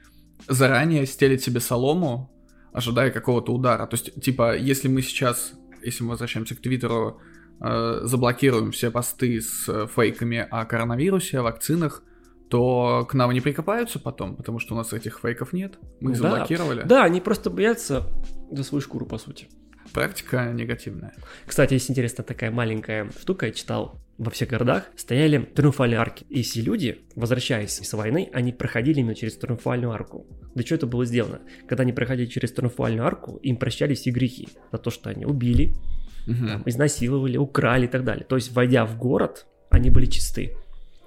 [0.47, 2.31] заранее стелит себе солому,
[2.73, 3.85] ожидая какого-то удара.
[3.85, 7.19] То есть, типа, если мы сейчас, если мы возвращаемся к Твиттеру,
[8.03, 12.03] заблокируем все посты с э, фейками о коронавирусе, о вакцинах,
[12.49, 15.79] то к нам не прикопаются потом, потому что у нас этих фейков нет.
[16.01, 16.29] Мы их Да.
[16.29, 16.83] заблокировали.
[16.83, 18.03] Да, они просто боятся
[18.51, 19.47] за свою шкуру, по сути.
[19.93, 21.13] Практика негативная.
[21.45, 23.99] Кстати, есть интересная такая маленькая штука, я читал.
[24.17, 26.25] Во всех городах стояли триумфальные арки.
[26.29, 30.27] И все люди, возвращаясь с войны, они проходили именно через триумфальную арку.
[30.53, 31.41] Для чего это было сделано?
[31.67, 34.47] Когда они проходили через триумфальную арку, им прощались все грехи.
[34.71, 35.73] За то, что они убили,
[36.25, 36.47] Мгм.
[36.47, 38.25] там, изнасиловали, украли и так далее.
[38.27, 40.55] То есть, войдя в город, они были чисты.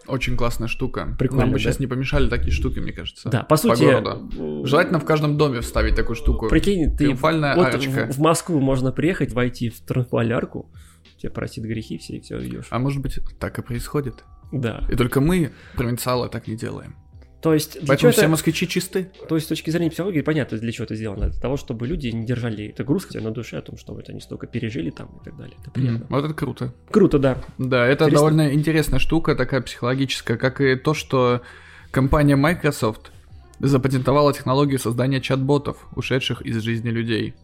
[0.06, 1.16] Очень классная штука.
[1.18, 1.64] Прикольно, Нам бы да?
[1.64, 3.28] сейчас не помешали такие штуки, мне кажется.
[3.28, 3.82] Да, по сути...
[3.82, 4.30] городу.
[4.38, 6.48] э, Желательно в каждом доме вставить такую штуку.
[6.48, 8.06] Прикинь, ты вот арочка.
[8.06, 10.70] в, в Москву можно приехать, войти в триумфальную арку,
[11.18, 12.66] тебе простит грехи все, и все, идешь.
[12.70, 14.24] А может быть, так и происходит.
[14.52, 14.84] Да.
[14.88, 16.94] И только мы, провинциалы, так не делаем.
[17.42, 19.10] То есть, для Поэтому все это- москвичи чисты.
[19.28, 21.28] То есть, с точки зрения психологии, понятно, для чего это сделано.
[21.30, 24.08] Для того, чтобы люди не держали это груз хотя на душе о том, что вот
[24.08, 25.54] они столько пережили там и так далее.
[25.60, 25.96] Это приятно.
[25.98, 26.72] М, Вот это круто.
[26.90, 27.38] Круто, да.
[27.58, 28.10] Да, это Интересно.
[28.18, 31.42] довольно интересная штука, такая психологическая, как и то, что
[31.90, 33.12] компания Microsoft
[33.58, 37.34] запатентовала технологию создания чат-ботов, ушедших из жизни людей.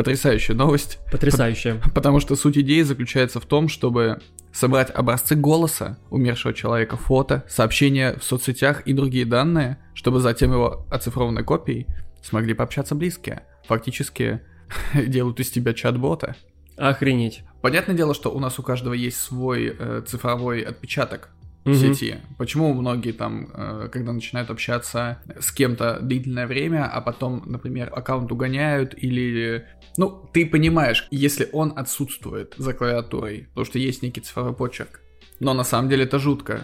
[0.00, 1.78] Потрясающая новость, Потрясающе.
[1.94, 8.16] потому что суть идеи заключается в том, чтобы собрать образцы голоса умершего человека, фото, сообщения
[8.18, 11.86] в соцсетях и другие данные, чтобы затем его оцифрованной копией
[12.22, 13.42] смогли пообщаться близкие.
[13.66, 14.40] Фактически
[14.94, 16.34] делают из тебя чат-бота.
[16.78, 17.42] Охренеть.
[17.60, 21.28] Понятное дело, что у нас у каждого есть свой э, цифровой отпечаток
[21.64, 21.74] Мгм.
[21.74, 22.16] сети.
[22.38, 28.32] Почему многие там, э, когда начинают общаться с кем-то длительное время, а потом, например, аккаунт
[28.32, 29.66] угоняют или...
[29.96, 35.00] Ну, ты понимаешь, если он отсутствует за клавиатурой, потому что есть некий цифровой почерк.
[35.38, 36.62] Но на самом деле это жутко.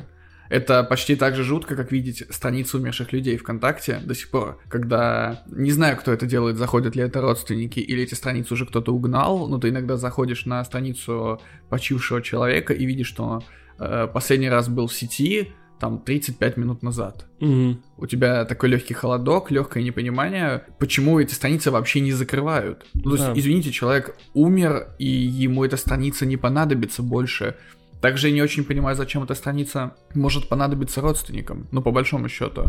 [0.48, 5.42] Это почти так же жутко, как видеть страницы умерших людей ВКонтакте до сих пор, когда
[5.46, 9.48] не знаю, кто это делает, заходят ли это родственники или эти страницы уже кто-то угнал,
[9.48, 13.42] но ты иногда заходишь на страницу почившего человека и видишь, что
[13.78, 17.26] э, последний раз был в сети там 35 минут назад.
[17.40, 17.82] Мгм.
[17.98, 22.86] У тебя такой легкий холодок, легкое непонимание, почему эти страницы вообще не закрывают.
[22.94, 23.32] Ну, то есть, Да.
[23.36, 27.56] извините, человек умер, и ему эта страница не понадобится больше.
[28.00, 32.64] Также я не очень понимаю, зачем эта страница может понадобиться родственникам, ну, по большому счету.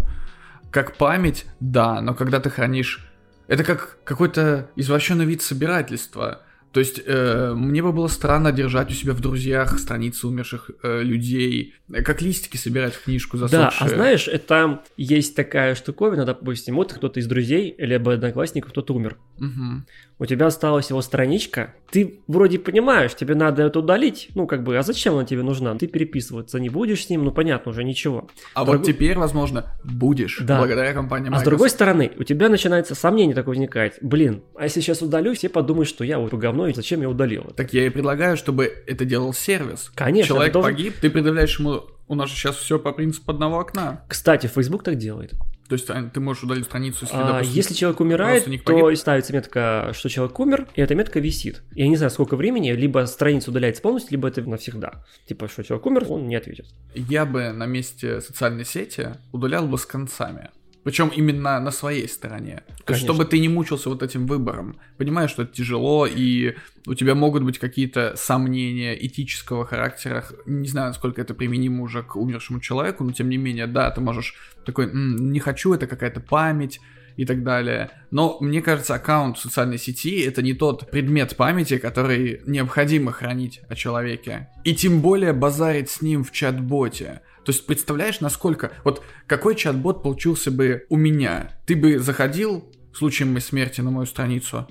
[0.72, 3.10] Как память, да, но когда ты хранишь...
[3.48, 6.42] Это как какой-то извращенный вид собирательства.
[6.74, 11.02] То есть э, мне бы было странно держать у себя в друзьях страницы умерших э,
[11.02, 13.86] людей, э, как листики собирать в книжку Да, засохшие.
[13.86, 19.18] а знаешь, это есть такая штуковина, допустим, вот кто-то из друзей, либо одноклассников, кто-то умер.
[19.40, 19.86] Мгм.
[20.20, 24.76] У тебя осталась его страничка, ты вроде понимаешь, тебе надо это удалить, ну как бы,
[24.78, 25.76] а зачем она тебе нужна?
[25.76, 28.28] Ты переписываться не будешь с ним, ну понятно, уже ничего.
[28.56, 30.58] А Другой- вот теперь, возможно, будешь, Да.
[30.58, 31.46] благодаря компании А с Microsoft.
[31.50, 33.98] другой стороны, у тебя начинается сомнение такое возникает.
[34.02, 37.44] Блин, а если сейчас удалю, все подумают, что я вот говно, и зачем я удалил
[37.44, 37.54] это?
[37.56, 39.92] Так я и предлагаю, чтобы это делал сервис.
[39.96, 41.84] Конечно, Человек должен- погиб, ты предъявляешь ему...
[42.08, 44.04] У нас же сейчас все по принципу одного окна.
[44.08, 45.34] Кстати, Facebook так делает.
[45.68, 48.80] То есть а, ты можешь удалить страницу, если, А, допустим, если человек умирает, родственник то
[48.80, 48.98] погиб?
[48.98, 51.62] ставится метка, что человек умер, и эта метка висит.
[51.74, 55.04] Я не знаю, сколько времени, либо страница удаляется полностью, либо это навсегда.
[55.28, 56.68] Типа, что человек умер, он не ответит.
[56.96, 60.52] Я бы на месте социальной сети удалял бы с концами.
[60.88, 62.64] Причем именно на своей стороне.
[62.86, 64.80] То есть, чтобы ты не мучился вот этим выбором.
[64.98, 70.24] Понимаешь, что это тяжело, и у тебя могут быть какие-то сомнения этического характера.
[70.46, 74.00] Не знаю, насколько это применимо уже к умершему человеку, но тем не менее, да, ты
[74.00, 76.80] можешь такой, «М, не хочу, это какая-то память
[77.18, 77.90] и так далее.
[78.10, 83.60] Но мне кажется, аккаунт в социальной сети это не тот предмет памяти, который необходимо хранить
[83.68, 84.48] о человеке.
[84.64, 87.24] И тем более базарить с ним в чат-боте.
[87.48, 88.74] То есть представляешь, насколько...
[88.84, 91.54] Вот какой чат-бот получился бы у меня?
[91.66, 94.68] Ты бы заходил в случае моей смерти на мою страницу,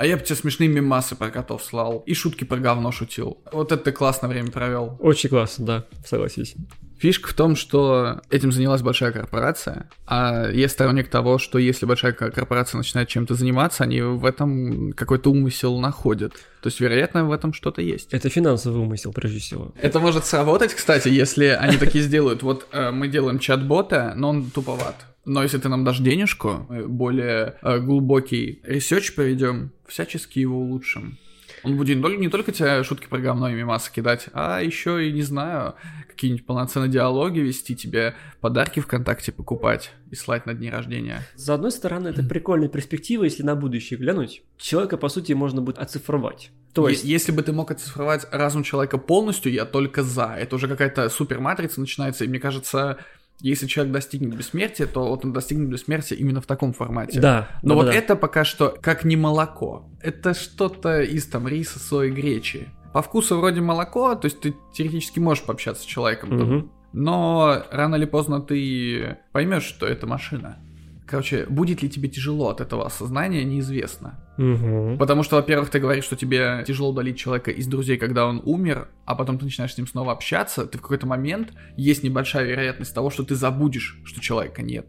[0.00, 3.36] а я бы тебе смешные мемасы про котов слал и шутки про говно шутил.
[3.52, 4.96] Вот это ты классно время провел.
[4.98, 6.54] Очень классно, да, согласись.
[6.98, 12.12] Фишка в том, что этим занялась большая корпорация, а я сторонник того, что если большая
[12.12, 16.32] ко- корпорация начинает чем-то заниматься, они в этом какой-то умысел находят.
[16.62, 18.14] То есть, вероятно, в этом что-то есть.
[18.14, 19.74] Это финансовый умысел, прежде всего.
[19.82, 22.42] Это может сработать, кстати, если они такие сделают.
[22.42, 24.96] Вот э, мы делаем чат-бота, но он туповат.
[25.26, 31.18] Но если ты нам дашь денежку, более э, глубокий research проведем, всячески его улучшим.
[31.62, 35.22] Он будет не только, тебе шутки про говно и мемасы кидать, а еще и, не
[35.22, 35.74] знаю,
[36.08, 41.26] какие-нибудь полноценные диалоги вести, тебе подарки ВКонтакте покупать и слать на дни рождения.
[41.34, 44.42] С одной стороны, это прикольная перспектива, если на будущее глянуть.
[44.56, 46.50] Человека, по сути, можно будет оцифровать.
[46.72, 50.36] То есть, если бы ты мог оцифровать разум человека полностью, я только за.
[50.38, 52.98] Это уже какая-то суперматрица начинается, и мне кажется,
[53.40, 57.20] Если человек достигнет бессмертия, то вот он достигнет бессмертия именно в таком формате.
[57.20, 57.48] Да.
[57.62, 57.94] Но да, вот да.
[57.94, 59.88] это пока что как не молоко.
[60.02, 62.68] Это что-то из там риса, сои, гречи.
[62.92, 66.72] По вкусу вроде молоко, то есть ты теоретически можешь пообщаться с человеком, там, Мгм.
[66.92, 70.58] но рано или поздно ты поймешь, что это машина.
[71.06, 74.20] Короче, будет ли тебе тяжело от этого осознания, неизвестно.
[74.40, 74.96] Мгм.
[74.96, 78.88] Потому что, во-первых, ты говоришь, что тебе тяжело удалить человека из друзей, когда он умер,
[79.04, 82.94] а потом ты начинаешь с ним снова общаться, ты в какой-то момент есть небольшая вероятность
[82.94, 84.86] того, что ты забудешь, что человека нет.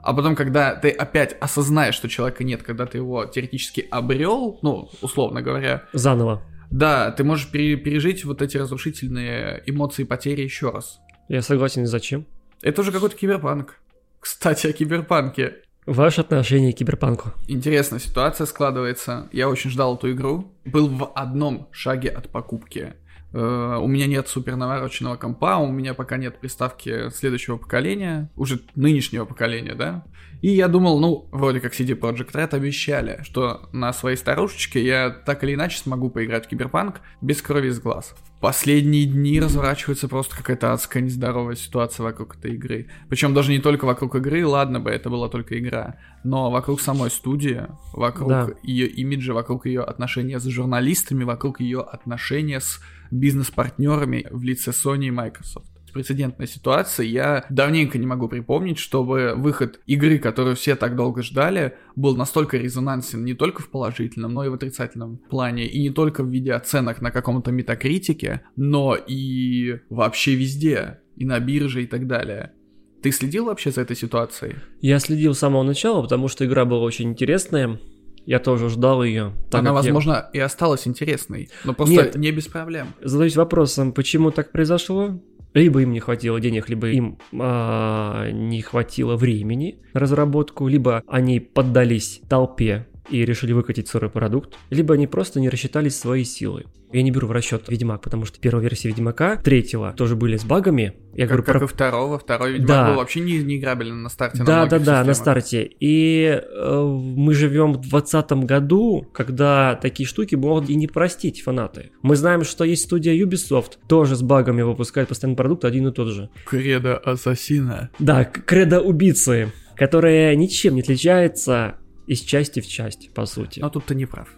[0.00, 4.90] А потом, когда ты опять осознаешь, что человека нет, когда ты его теоретически обрел, ну,
[5.00, 6.44] условно говоря, Заново.
[6.70, 11.00] да, ты можешь пере- пережить вот эти разрушительные эмоции потери еще раз.
[11.28, 12.26] Я согласен, зачем?
[12.62, 13.80] Это уже какой-то киберпанк.
[14.20, 15.63] Кстати, о киберпанке.
[15.86, 17.32] Ваше отношение к киберпанку.
[17.46, 19.28] Интересная ситуация складывается.
[19.32, 20.52] Я очень ждал эту игру.
[20.64, 22.94] Был в одном шаге от покупки.
[23.34, 28.60] Э, У меня нет супер навороченного компа, у меня пока нет приставки следующего поколения, уже
[28.76, 30.04] нынешнего поколения, да.
[30.40, 35.10] И я думал, ну, вроде как CD Projekt Red обещали, что на своей старушечке я
[35.10, 38.14] так или иначе смогу поиграть в Киберпанк без крови из глаз.
[38.44, 42.88] Последние дни разворачивается просто какая-то адская нездоровая ситуация вокруг этой игры.
[43.08, 47.10] Причем даже не только вокруг игры, ладно бы, это была только игра, но вокруг самой
[47.10, 47.62] студии,
[47.94, 48.50] вокруг Да.
[48.62, 55.06] ее имиджа, вокруг ее отношения с журналистами, вокруг ее отношения с бизнес-партнерами в лице Sony
[55.06, 55.73] и Microsoft.
[55.94, 57.06] Прецедентная ситуация.
[57.06, 62.58] Я давненько не могу припомнить, чтобы выход игры, которую все так долго ждали, был настолько
[62.58, 65.66] резонансен не только в положительном, но и в отрицательном плане.
[65.66, 70.98] И не только в виде оценок на каком-то метакритике, но и вообще везде.
[71.14, 72.52] И на бирже и так далее.
[73.00, 74.56] Ты следил вообще за этой ситуацией?
[74.80, 77.78] Я следил с самого начала, потому что игра была очень интересная.
[78.26, 79.32] Я тоже ждал ее.
[79.52, 82.14] Она, возможно, и осталась интересной, но просто Нет.
[82.16, 82.88] не без проблем.
[83.02, 85.20] Задаюсь вопросом, почему так произошло?
[85.54, 91.38] Либо им не хватило денег, либо им а, не хватило времени на разработку, либо они
[91.38, 96.64] поддались толпе и решили выкатить сырой продукт, либо они просто не рассчитали свои силы.
[96.92, 100.44] Я не беру в расчет Ведьмак, потому что первая версия Ведьмака, третьего, тоже были с
[100.44, 100.94] багами.
[101.12, 102.88] Я Как, говорю как про и второго, второй Ведьмак Да.
[102.90, 104.38] был вообще не, не играбелен на старте.
[104.38, 105.16] на Да, да, да, на системах.
[105.16, 105.70] старте.
[105.80, 111.90] И э, мы живем в 2020 году, когда такие штуки могут и не простить фанаты.
[112.02, 116.08] Мы знаем, что есть студия Ubisoft, тоже с багами выпускает постоянный продукт один и тот
[116.08, 116.30] же.
[116.46, 117.90] Кредо Ассасина.
[117.98, 121.74] Да, кредо убийцы, которая ничем не отличается
[122.06, 123.60] из части в часть, по сути.
[123.60, 124.28] Но тут ты не прав.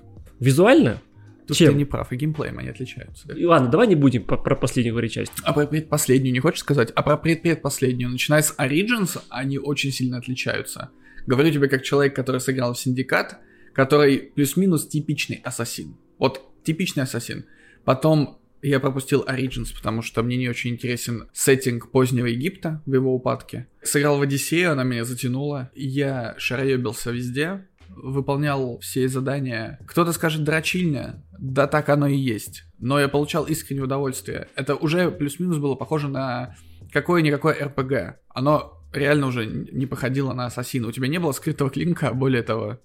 [0.41, 1.01] Визуально?
[1.47, 1.73] Тут Чем?
[1.73, 3.33] ты не прав, и геймплеем они отличаются.
[3.33, 5.33] И Ладно, давай не будем по- про последнюю говорить часть.
[5.45, 6.91] А про предпоследнюю не хочешь сказать?
[6.95, 10.91] А про предпредпоследнюю, начиная с Origins, они очень сильно отличаются.
[11.27, 13.39] Говорю тебе как человек, который сыграл в Синдикат,
[13.73, 15.97] который плюс-минус типичный ассасин.
[16.19, 17.45] Вот типичный ассасин.
[17.85, 23.15] Потом я пропустил Origins, потому что мне не очень интересен сеттинг позднего Египта в его
[23.15, 23.67] упадке.
[23.83, 25.71] Сыграл в Одиссею, она меня затянула.
[25.75, 29.79] Я шароебился везде, выполнял все задания.
[29.87, 32.65] Кто-то скажет дрочильня, да так оно и есть.
[32.79, 34.49] Но я получал искреннее удовольствие.
[34.55, 36.57] Это уже плюс-минус было похоже на
[36.93, 38.19] какое-никакое РПГ.
[38.29, 40.89] Оно реально уже не походило на Ассасина.
[40.89, 42.79] У тебя не было скрытого клинка, более того.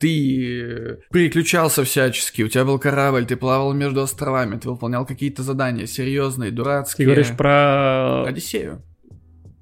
[0.00, 5.84] Ты переключался всячески, у тебя был корабль, ты плавал между островами, ты выполнял какие-то задания
[5.86, 7.06] серьезные, Ты дурацкие.
[7.06, 8.24] говоришь про...
[8.24, 8.82] Одиссею.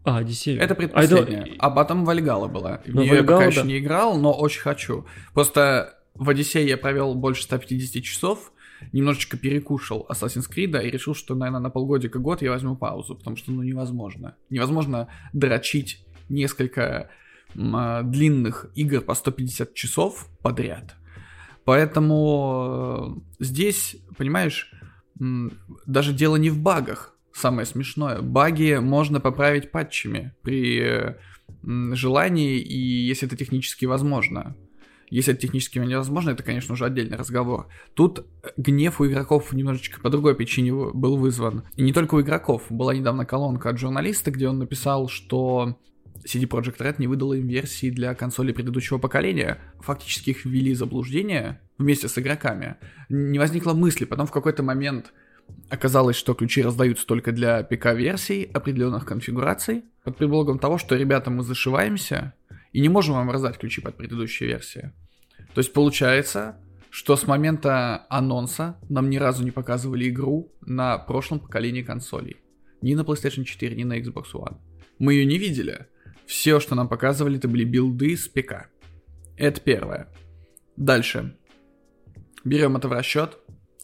[0.05, 0.61] А, Одиссею.
[0.61, 1.49] Это А, предпоследняя.
[1.59, 2.81] А потом Вальгала была.
[2.87, 3.67] В Ну, нее я пока Вальгалла, еще да.
[3.67, 5.07] не играл, но очень хочу.
[5.35, 8.53] Просто в Одиссее я провел больше 150 часов,
[8.93, 13.37] немножечко перекушал Assassin's Creed и решил, что, наверное, на полгодика год я возьму паузу, потому
[13.37, 14.37] что, ну, невозможно.
[14.51, 17.11] Невозможно дрочить несколько
[17.55, 20.97] длинных игр по 150 часов подряд.
[21.69, 24.73] Поэтому э, здесь, понимаешь,
[25.87, 27.15] даже дело не в багах.
[27.33, 28.23] Самое смешное.
[28.23, 31.19] Баги можно поправить патчами при э,
[31.63, 34.57] желании и если это технически возможно.
[35.11, 37.69] Если это технически невозможно, это, конечно, уже отдельный разговор.
[37.93, 41.65] Тут э, гнев у игроков немножечко по другой причине был вызван.
[41.77, 42.63] И не только у игроков.
[42.71, 45.79] Была недавно колонка от журналиста, где он написал, что
[46.29, 49.59] CD Projekt Red не выдала им версии для консолей предыдущего поколения.
[49.81, 52.77] Фактически их ввели заблуждение вместе с игроками.
[53.09, 55.13] Не возникло мысли, потом в какой-то момент
[55.71, 61.43] оказалось, что ключи раздаются только для ПК-версий определенных конфигураций, под предлогом того, что, ребята, мы
[61.43, 62.35] зашиваемся
[62.73, 64.93] и не можем вам раздать ключи под предыдущие версии.
[65.55, 66.57] То есть получается,
[66.91, 72.37] что с момента анонса нам ни разу не показывали игру на прошлом поколении консолей.
[72.83, 74.57] Ни на PlayStation 4, ни на Xbox One.
[74.99, 75.87] Мы ее не видели.
[76.29, 78.69] Все, что нам показывали, это были билды с ПК.
[79.39, 80.09] Это первое.
[80.77, 81.35] Дальше.
[82.45, 83.39] Берем это в расчет.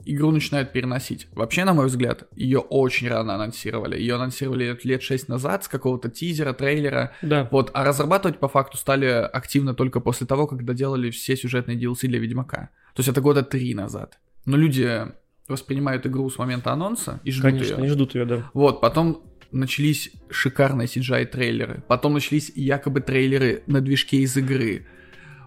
[0.05, 1.27] игру начинают переносить.
[1.33, 3.99] Вообще, на мой взгляд, ее очень рано анонсировали.
[3.99, 7.15] Ее анонсировали лет 6 назад с какого-то тизера, трейлера.
[7.23, 7.49] Да.
[7.51, 12.09] Вот, а разрабатывать по факту стали активно только после того, когда делали все сюжетные DLC
[12.09, 12.69] для Ведьмака.
[12.95, 14.19] То есть это года три назад.
[14.45, 15.07] Но люди
[15.49, 17.79] воспринимают игру с момента анонса и ждут Конечно, ее.
[17.79, 18.51] они ждут ее, да.
[18.53, 19.23] Вот, потом
[19.55, 21.83] начались шикарные CGI-трейлеры.
[21.89, 24.87] Потом начались якобы трейлеры на движке из игры.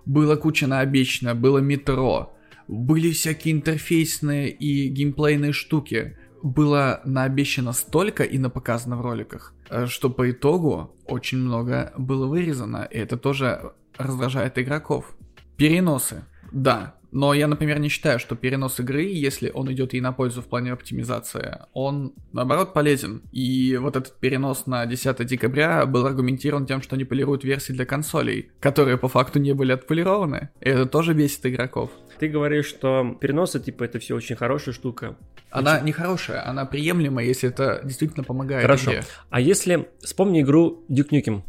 [0.05, 2.34] Было куча наобещано, было метро.
[2.68, 6.18] Были всякие интерфейсные и геймплейные штуки.
[6.41, 12.88] Было наобещано столько и напоказано в роликах, э, что по итогу очень много было вырезано.
[12.89, 15.16] И это тоже раздражает игроков.
[15.58, 16.24] Переносы.
[16.51, 20.41] Да, но я, например, не считаю, что перенос игры, если он идет ей на пользу
[20.41, 23.22] в плане оптимизации, он, наоборот, полезен.
[23.32, 27.86] И вот этот перенос на 10 декабря был аргументирован тем, что они полируют версии для
[27.86, 30.49] консолей, которые по факту не были отполированы.
[30.62, 31.91] И это тоже бесит игроков.
[32.20, 35.16] Ты говоришь, что переносы, типа, это все очень хорошая штука.
[35.49, 38.91] Она не хорошая, она приемлемая, если это действительно помогает Хорошо.
[38.91, 39.03] игре.
[39.30, 39.88] А если...
[40.01, 41.41] Вспомни игру Duke Nukem.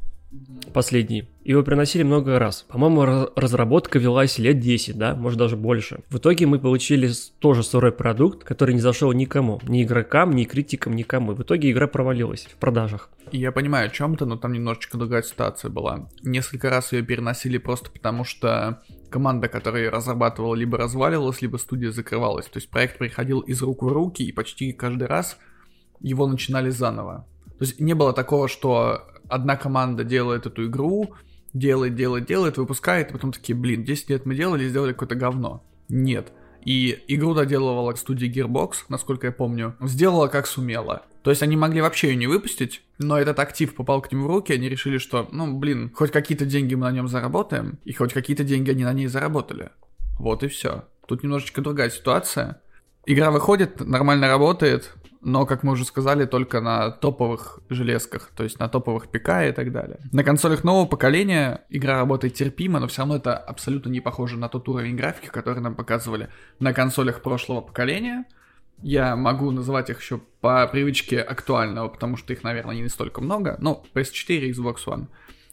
[0.74, 1.28] Последний.
[1.42, 2.66] Его приносили много раз.
[2.68, 6.00] По-моему, раз- разработка велась лет 10, да, может даже больше.
[6.10, 9.60] В итоге мы получили тоже сырой продукт, который не зашел никому.
[9.66, 11.32] Ни игрокам, ни критикам, никому.
[11.32, 13.08] В итоге игра провалилась в продажах.
[13.32, 16.08] Я понимаю о чем-то, но там немножечко другая ситуация была.
[16.22, 21.90] Несколько раз ее переносили просто потому, что команда, которая ее разрабатывала, либо разваливалась, либо студия
[21.90, 22.46] закрывалась.
[22.46, 25.38] То есть проект приходил из рук в руки, и почти каждый раз
[26.00, 27.26] его начинали заново.
[27.58, 31.14] То есть не было такого, что одна команда делает эту игру,
[31.52, 35.64] делает, делает, делает, выпускает, и потом такие, блин, 10 лет мы делали сделали какое-то говно.
[35.88, 36.32] Нет.
[36.64, 41.02] И игру доделывала студия Gearbox, насколько я помню, сделала как сумела.
[41.22, 44.26] То есть они могли вообще ее не выпустить, но этот актив попал к ним в
[44.26, 48.12] руки, они решили, что, ну, блин, хоть какие-то деньги мы на нем заработаем, и хоть
[48.12, 49.70] какие-то деньги они на ней заработали.
[50.18, 50.84] Вот и все.
[51.06, 52.60] Тут немножечко другая ситуация.
[53.10, 54.92] Игра выходит, нормально работает,
[55.22, 59.52] но, как мы уже сказали, только на топовых железках, то есть на топовых ПК и
[59.52, 59.98] так далее.
[60.12, 64.50] На консолях нового поколения игра работает терпимо, но все равно это абсолютно не похоже на
[64.50, 66.28] тот уровень графики, который нам показывали
[66.60, 68.26] на консолях прошлого поколения.
[68.82, 73.56] Я могу называть их еще по привычке актуального, потому что их, наверное, не настолько много,
[73.58, 75.06] но PS4 и Xbox One.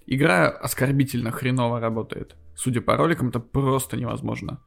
[0.08, 2.36] Игра оскорбительно хреново работает.
[2.54, 4.60] Судя по роликам, это просто невозможно.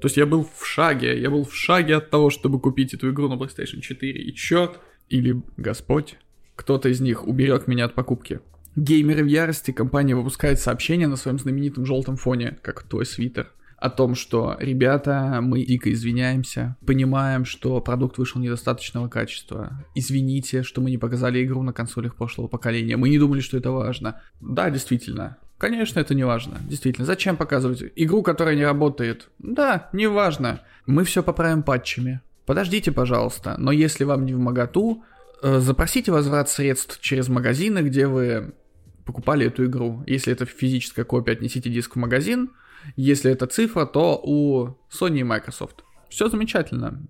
[0.00, 3.10] То есть я был в шаге, я был в шаге от того, чтобы купить эту
[3.10, 6.16] игру на PlayStation 4, и черт, или Господь,
[6.56, 8.40] кто-то из них уберег меня от покупки.
[8.76, 13.90] Геймеры в ярости, компания выпускает сообщение на своем знаменитом желтом фоне, как твой свитер, о
[13.90, 20.90] том, что, ребята, мы дико извиняемся, понимаем, что продукт вышел недостаточного качества, извините, что мы
[20.90, 24.20] не показали игру на консолях прошлого поколения, мы не думали, что это важно.
[24.40, 26.58] Да, действительно, Конечно, это не важно.
[26.62, 29.28] Действительно, зачем показывать игру, которая не работает?
[29.38, 30.62] Да, не важно.
[30.86, 32.22] Мы все поправим патчами.
[32.46, 33.56] Подождите, пожалуйста.
[33.58, 35.04] Но если вам не в моготу,
[35.42, 38.54] э, запросите возврат средств через магазины, где вы
[39.04, 40.02] покупали эту игру.
[40.06, 42.52] Если это физическая копия, отнесите диск в магазин.
[42.96, 45.84] Если это цифра, то у Sony и Microsoft.
[46.10, 47.00] Все замечательно.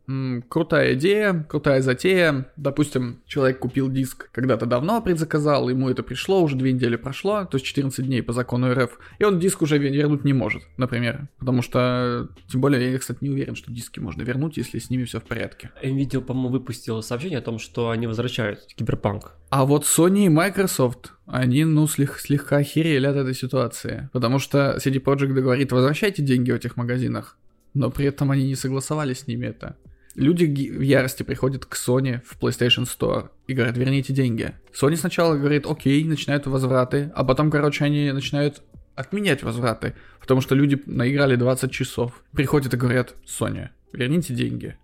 [0.49, 2.47] Крутая идея, крутая затея.
[2.57, 7.57] Допустим, человек купил диск когда-то давно, предзаказал, ему это пришло, уже две недели прошло, то
[7.57, 11.29] есть 14 дней по закону РФ, и он диск уже вер- вернуть не может, например.
[11.39, 15.05] Потому что, тем более, я, кстати, не уверен, что диски можно вернуть, если с ними
[15.05, 15.71] все в порядке.
[15.83, 19.33] Nvidia, по-моему, выпустила сообщение о том, что они возвращают Киберпанк.
[19.49, 24.09] А вот Sony и Microsoft, они, ну, слег- слегка охерели от этой ситуации.
[24.13, 27.37] Потому что CD Projekt говорит, возвращайте деньги в этих магазинах.
[27.75, 29.77] Но при этом они не согласовали с ними это.
[30.16, 34.55] Люди в ярости приходят к Sony в PlayStation Store и говорят, верните деньги.
[34.73, 38.62] Sony сначала говорит, окей, начинают возвраты, а потом, короче, они начинают
[38.97, 42.25] отменять возвраты, потому что люди наиграли 20 часов.
[42.33, 44.77] Приходят и говорят, Sony, верните деньги.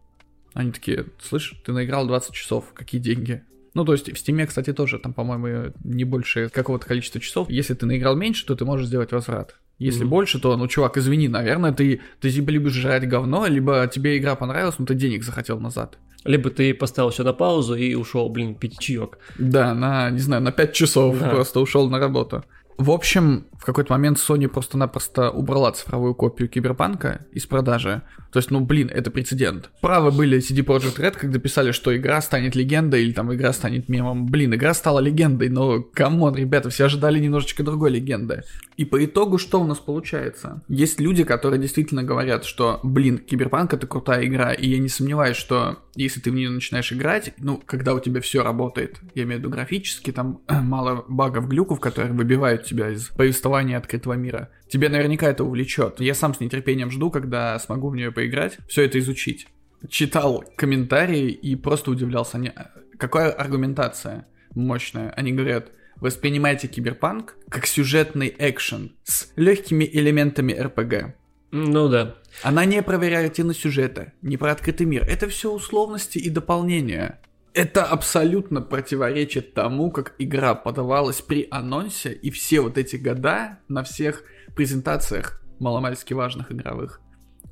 [0.55, 3.43] Они такие, слышь, ты наиграл 20 часов, какие деньги?
[3.75, 7.51] Ну, то есть в Steam, кстати, тоже там, по-моему, не больше какого-то количества часов.
[7.51, 9.57] Если ты наиграл меньше, то ты можешь сделать возврат.
[9.79, 10.11] Если Мгм.
[10.11, 14.35] больше, то, ну, чувак, извини, наверное, ты, ты либо любишь жрать говно, либо тебе игра
[14.35, 15.99] понравилась, но ты денег захотел назад.
[16.25, 19.19] Либо ты поставил все на паузу и ушел, блин, пить чаек.
[19.39, 21.29] Да, на, не знаю, на 5 часов Да.
[21.29, 22.43] просто ушел на работу.
[22.79, 28.03] В общем, в какой-то момент Sony просто-напросто убрала цифровую копию Киберпанка из продажи.
[28.33, 29.71] То есть, ну, блин, это прецедент.
[29.81, 33.89] Правы были CD Projekt Red, когда писали, что игра станет легендой или там игра станет
[33.89, 34.27] мемом.
[34.27, 38.43] Блин, игра стала легендой, но, come on, ребята, все ожидали немножечко другой легенды.
[38.77, 40.63] И по итогу что у нас получается?
[40.69, 45.37] Есть люди, которые действительно говорят, что, блин, Киберпанк это крутая игра, и я не сомневаюсь,
[45.37, 49.39] что если ты в нее начинаешь играть, ну, когда у тебя все работает, я имею
[49.39, 54.89] в виду графически, там мало багов, глюков, которые выбивают тебя из повествования открытого мира, тебя
[54.89, 56.01] наверняка это увлечет.
[56.01, 59.49] Я сам с нетерпением жду, когда смогу в нее поиграть, все это изучить.
[59.89, 62.37] читал комментарии и просто удивлялся.
[62.39, 62.53] Они...
[62.99, 65.11] Какая аргументация мощная.
[65.11, 71.15] Они говорят, воспринимайте киберпанк как сюжетный экшен с легкими элементами РПГ.
[71.57, 72.17] Ну да.
[72.43, 75.05] Она не про вариативно сюжета, не про открытый мир.
[75.09, 77.21] Это все условности и дополнения.
[77.55, 83.83] Это абсолютно противоречит тому, как игра подавалась при анонсе и все вот эти года на
[83.83, 84.23] всех
[84.55, 87.01] презентациях маломальски важных игровых.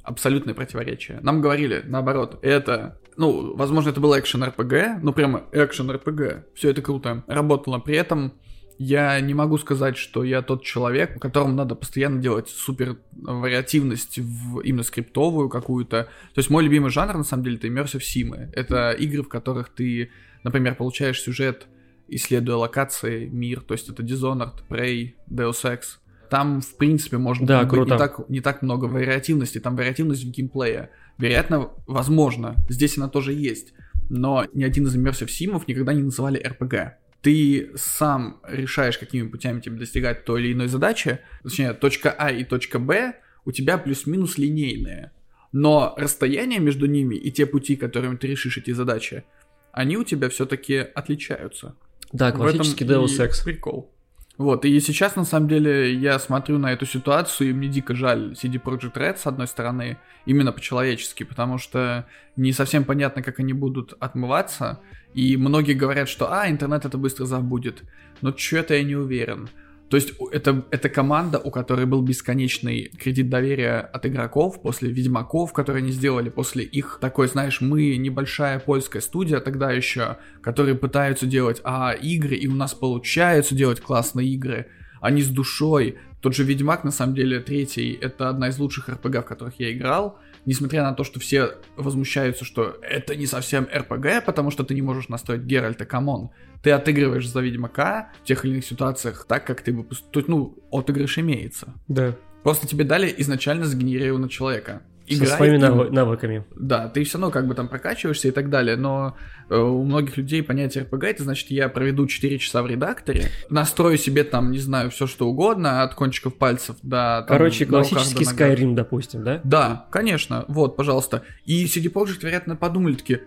[0.03, 1.21] Абсолютное противоречие.
[1.23, 6.47] Нам говорили, наоборот, это ну, возможно, это был экшен РПГ, ну, прямо экшен РПГ.
[6.55, 7.25] Все это круто.
[7.27, 7.79] Работало.
[7.79, 8.35] При этом
[8.79, 14.61] я не могу сказать, что я тот человек, которому надо постоянно делать супер вариативность в
[14.61, 16.05] именно скриптовую какую-то.
[16.35, 18.51] То есть мой любимый жанр, на самом деле, это immersive симы.
[18.53, 20.11] Это игры, в которых ты,
[20.43, 21.67] например, получаешь сюжет,
[22.09, 23.61] исследуя локации, мир.
[23.61, 25.81] То есть это Dishonored, Prey, Deus Ex.
[26.29, 29.61] Там, в принципе, может да, быть не так, не так много вариативности.
[29.61, 30.91] Там вариативность в геймплее.
[31.17, 33.73] Вероятно, возможно, здесь она тоже есть.
[34.11, 39.61] Но ни один из immersive симов никогда не называли RPG ты сам решаешь, какими путями
[39.61, 43.15] тебе достигать той или иной задачи, точнее, точка А и точка Б
[43.47, 45.11] у тебя плюс-минус линейные.
[45.51, 49.25] Но расстояние между ними и те пути, которыми ты решишь эти задачи,
[49.73, 51.75] они у тебя все-таки отличаются.
[52.13, 53.43] Да, классический Deus Ex.
[53.43, 53.91] Прикол.
[54.37, 58.33] Вот, и сейчас, на самом деле, я смотрю на эту ситуацию, и мне дико жаль
[58.33, 63.53] CD Projekt Red, с одной стороны, именно по-человечески, потому что не совсем понятно, как они
[63.53, 64.81] будут отмываться,
[65.15, 67.85] и многие говорят, что, а, интернет это быстро забудет,
[68.23, 69.49] но что-то я не уверен.
[69.91, 75.53] То есть это, это команда, у которой был бесконечный кредит доверия от игроков после Ведьмаков,
[75.53, 81.27] которые они сделали, после их такой, знаешь, мы небольшая польская студия тогда еще, которые пытаются
[81.27, 84.67] делать а, игры, и у нас получается делать классные игры,
[85.01, 85.99] они с душой.
[86.23, 89.71] Тот же Ведьмак, на самом деле, третий, это одна из лучших РПГ, в которых я
[89.71, 94.75] играл, несмотря на то, что все возмущаются, что это не совсем РПГ, потому что ты
[94.75, 96.31] не можешь настроить Геральта, come on.
[96.63, 99.87] Ты отыгрываешь за Ведьмака в тех или иных ситуациях так, как ты бы...
[100.15, 101.75] Есть, ну, отыгрыш имеется.
[101.89, 102.17] Да.
[102.43, 104.83] Просто тебе дали изначально сгенерированного человека.
[105.07, 105.93] Играй Со своими им.
[105.93, 106.45] навыками.
[106.57, 109.17] Да, ты все равно как бы там прокачиваешься и так далее, но
[109.51, 113.99] э, у многих людей понятие RPG это значит, я проведу 4 часа в редакторе, настрою
[113.99, 117.23] себе там, не знаю, все что угодно, от кончиков пальцев до...
[117.29, 119.41] Там, Короче, классический Skyrim, допустим, да?
[119.45, 121.23] Да, конечно, вот, пожалуйста.
[121.45, 123.21] И CD Projekt, вероятно, подумали таки,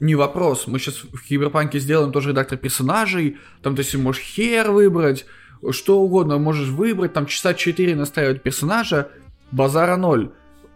[0.00, 4.70] не вопрос, мы сейчас в Киберпанке сделаем тоже редактор персонажей, там ты себе можешь хер
[4.72, 5.24] выбрать,
[5.70, 9.08] что угодно можешь выбрать, там часа 4 настраивать персонажа,
[9.50, 10.30] базара ноль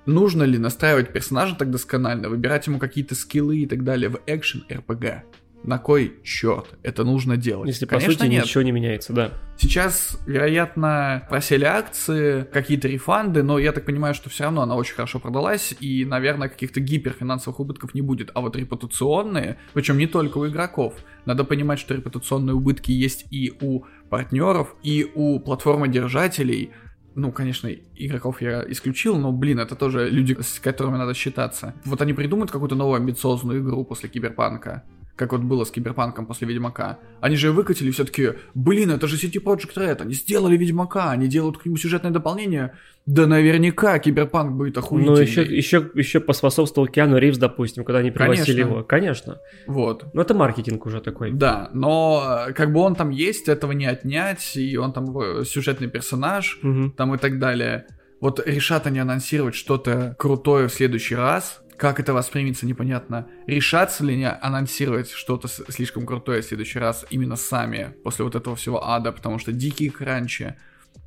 [0.09, 4.65] нужно ли настраивать персонажа так досконально, выбирать ему какие-то скиллы и так далее в экшен
[4.69, 5.23] RPG?
[5.65, 7.69] На кой черт это нужно делать?
[7.69, 8.45] Если Конечно, по сути нет.
[8.45, 9.33] ничего не меняется, да.
[9.59, 14.95] Сейчас, вероятно, просели акции, какие-то рефанды, но я так понимаю, что все равно она очень
[14.95, 18.31] хорошо продалась, и, наверное, каких-то гиперфинансовых убытков не будет.
[18.35, 20.95] А вот репутационные, причем не только у игроков,
[21.25, 26.71] надо понимать, что репутационные убытки есть и у партнеров, и у платформодержателей,
[27.15, 31.75] ну, конечно, игроков я исключил, но, блин, это тоже люди, с которыми надо считаться.
[31.85, 34.85] Вот они придумают какую-то новую амбициозную игру после Киберпанка,
[35.19, 37.01] как вот было с Киберпанком после Ведьмака.
[37.21, 41.59] Они же выкатили все-таки, блин, это же City Project Red, они сделали Ведьмака, они делают
[41.59, 42.75] к нему сюжетное дополнение.
[43.05, 45.17] Да наверняка Киберпанк будет охуительный.
[45.17, 48.75] Ну, еще, еще, еще поспособствовал Киану Ривз, допустим, когда они пригласили Конечно.
[48.75, 48.85] его.
[48.85, 49.39] Конечно.
[49.67, 50.15] Вот.
[50.15, 51.33] Но это маркетинг уже такой.
[51.33, 55.89] Да, но э, как бы он там есть, этого не отнять, и он там сюжетный
[55.89, 56.91] персонаж, угу.
[56.91, 57.87] там и так далее.
[58.21, 63.29] Вот решат они анонсировать что-то крутое в следующий раз, как это воспримется, непонятно.
[63.47, 68.57] Решатся ли они анонсировать что-то слишком крутое в следующий раз именно сами после вот этого
[68.57, 70.57] всего ада, потому что дикие кранчи.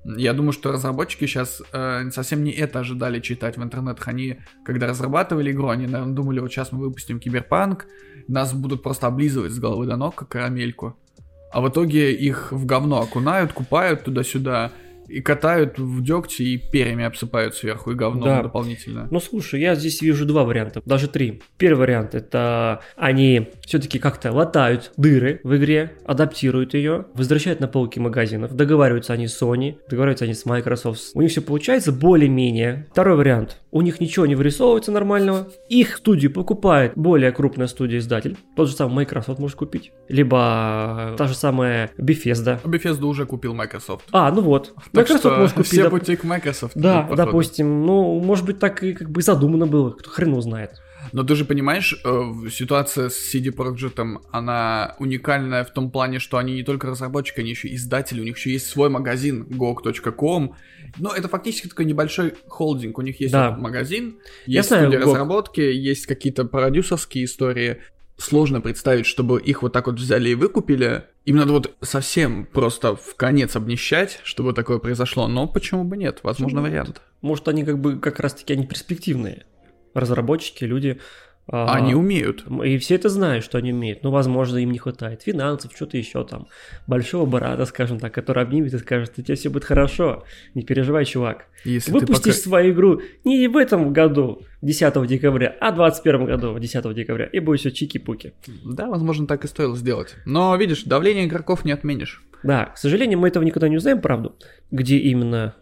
[0.05, 4.07] Я думаю, что разработчики сейчас э, совсем не это ожидали читать в интернетах.
[4.07, 7.86] Они, когда разрабатывали игру, они, наверное, думали, вот сейчас мы выпустим киберпанк,
[8.28, 10.97] нас будут просто облизывать с головы до ног, как карамельку.
[11.51, 14.72] А в итоге их в говно окунают, купают туда-сюда,
[15.12, 18.43] и катают в дегте и перьями обсыпают сверху и говном да.
[18.43, 19.07] дополнительно.
[19.12, 21.41] Ну слушай, я здесь вижу два варианта, даже три.
[21.57, 27.99] Первый вариант это они все-таки как-то латают дыры в игре, адаптируют ее, возвращают на полки
[27.99, 31.12] магазинов, договариваются они с Sony, договариваются они с Microsoft.
[31.14, 32.88] У них все получается более-менее.
[32.91, 33.57] Второй вариант.
[33.72, 35.47] У них ничего не вырисовывается нормального.
[35.70, 38.38] Их студию покупает более крупная студия-издатель.
[38.55, 39.91] Тот же самый Microsoft может купить.
[40.09, 42.62] Либо та же самая Bethesda.
[42.64, 44.05] Bethesda уже купил Microsoft.
[44.12, 44.74] А, ну вот.
[45.02, 45.72] Microsoft что может купить.
[45.72, 46.74] Все пути к Microsoft.
[46.76, 47.86] Да, допустим.
[47.86, 50.72] Ну, может быть, так и как бы задумано было, кто хрен знает.
[51.14, 56.38] Но ты же понимаешь, э, ситуация с CD Projekt, она уникальная в том плане, что
[56.38, 60.56] они не только разработчики, они еще издатели, у них еще есть свой магазин gog.com.
[60.97, 62.97] Но это фактически такой небольшой холдинг.
[62.97, 63.52] У них есть Да.
[63.52, 65.06] магазин, Я есть знаю, студия GOG.
[65.10, 67.78] разработки, есть какие-то продюсерские истории.
[68.22, 71.05] Сложно представить, чтобы их вот так вот взяли и выкупили.
[71.26, 75.28] Им надо вот совсем просто в конец обнищать, чтобы такое произошло.
[75.28, 76.19] Но почему бы нет?
[76.22, 77.01] Возможно, Почему вариант.
[77.22, 79.47] Может, они как бы как раз-таки они перспективные.
[79.95, 80.99] Разработчики, люди.
[81.52, 82.45] А, Они умеют.
[82.64, 84.04] И все это знают, что они умеют.
[84.04, 86.47] Но, возможно, им не хватает финансов, что-то еще там.
[86.88, 90.24] Большого брата, скажем так, который обнимет и скажет, у тебя все будет хорошо.
[90.54, 91.47] Не переживай, чувак.
[91.66, 96.58] Если Выпустишь пока- свою игру не в этом году, 10 декабря, а в 21 году,
[96.58, 97.26] 10 декабря.
[97.26, 98.34] И будет все чики-пуки.
[98.64, 100.16] Да, возможно, так и стоило сделать.
[100.26, 102.24] Но, видишь, давление игроков не отменишь.
[102.43, 104.36] Да, к сожалению, мы этого никогда не узнаем, правду.
[104.72, 105.54] Где именно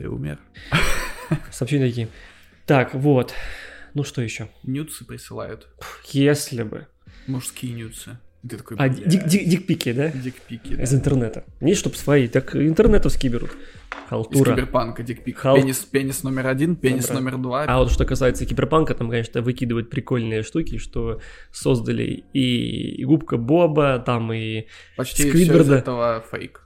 [0.00, 0.38] Ты умер.
[1.50, 2.08] сообщения такие.
[2.66, 3.34] Так, вот.
[3.94, 4.48] Ну что еще?
[4.62, 5.68] Нюцы присылают.
[6.06, 6.86] Если бы.
[7.26, 8.18] Мужские нюцы.
[8.48, 10.08] Ты такой, А, дик- дик- дикпики, да?
[10.08, 10.82] дикпики, да.
[10.84, 11.44] Из интернета.
[11.60, 13.50] Не, чтоб свои, так интернетовские берут.
[13.50, 13.56] Из
[14.08, 14.52] Халтура.
[14.54, 15.36] киберпанка дикпик.
[15.36, 17.20] Хал- Пенис, пенис номер один, пенис Добро.
[17.20, 17.64] номер два.
[17.64, 21.20] А вот что касается киберпанка, там, конечно, выкидывают прикольные штуки, что
[21.52, 24.66] создали и, и губка Боба, там и...
[24.96, 26.62] Почти все из этого фейк.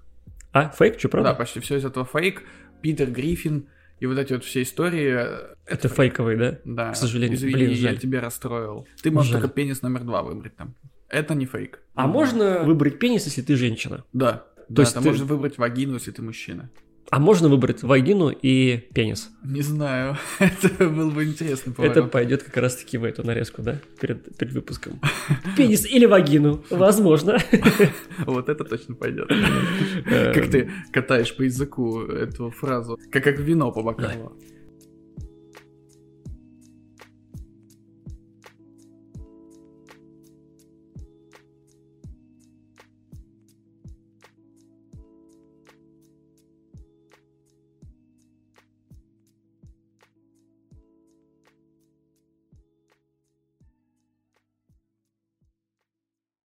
[0.52, 1.30] А, фейк, что, правда?
[1.30, 2.44] Да, почти все из этого фейк.
[2.82, 3.66] Питер Гриффин
[4.01, 5.14] и вот эти вот все истории.
[5.16, 6.59] э, Это фейковый, да?
[6.64, 6.92] Да.
[6.92, 7.99] К сожалению, Извини, блин, я жаль.
[7.99, 8.86] тебя расстроил.
[9.03, 9.40] Ты можешь Жаль.
[9.40, 10.74] только пенис номер два выбрать там.
[11.09, 11.80] Это не фейк.
[11.95, 14.05] А можно выбрать пенис, если ты женщина?
[14.12, 14.47] Да.
[14.68, 16.70] Да, есть ты- можешь выбрать вагину, если ты мужчина.
[17.14, 19.30] А можно выбрать вагину и пенис?
[19.44, 20.16] Не знаю.
[20.40, 22.10] Это был бы интересный Это поворот.
[22.10, 23.78] пойдет как раз-таки в эту нарезку, да?
[24.00, 24.98] Перед, перед выпуском.
[25.56, 26.64] Пенис или вагину?
[26.70, 27.38] Возможно.
[28.26, 29.28] Вот это точно пойдет.
[29.28, 32.98] Как ты катаешь по языку эту фразу.
[33.12, 34.32] Как, как вино по бокалу.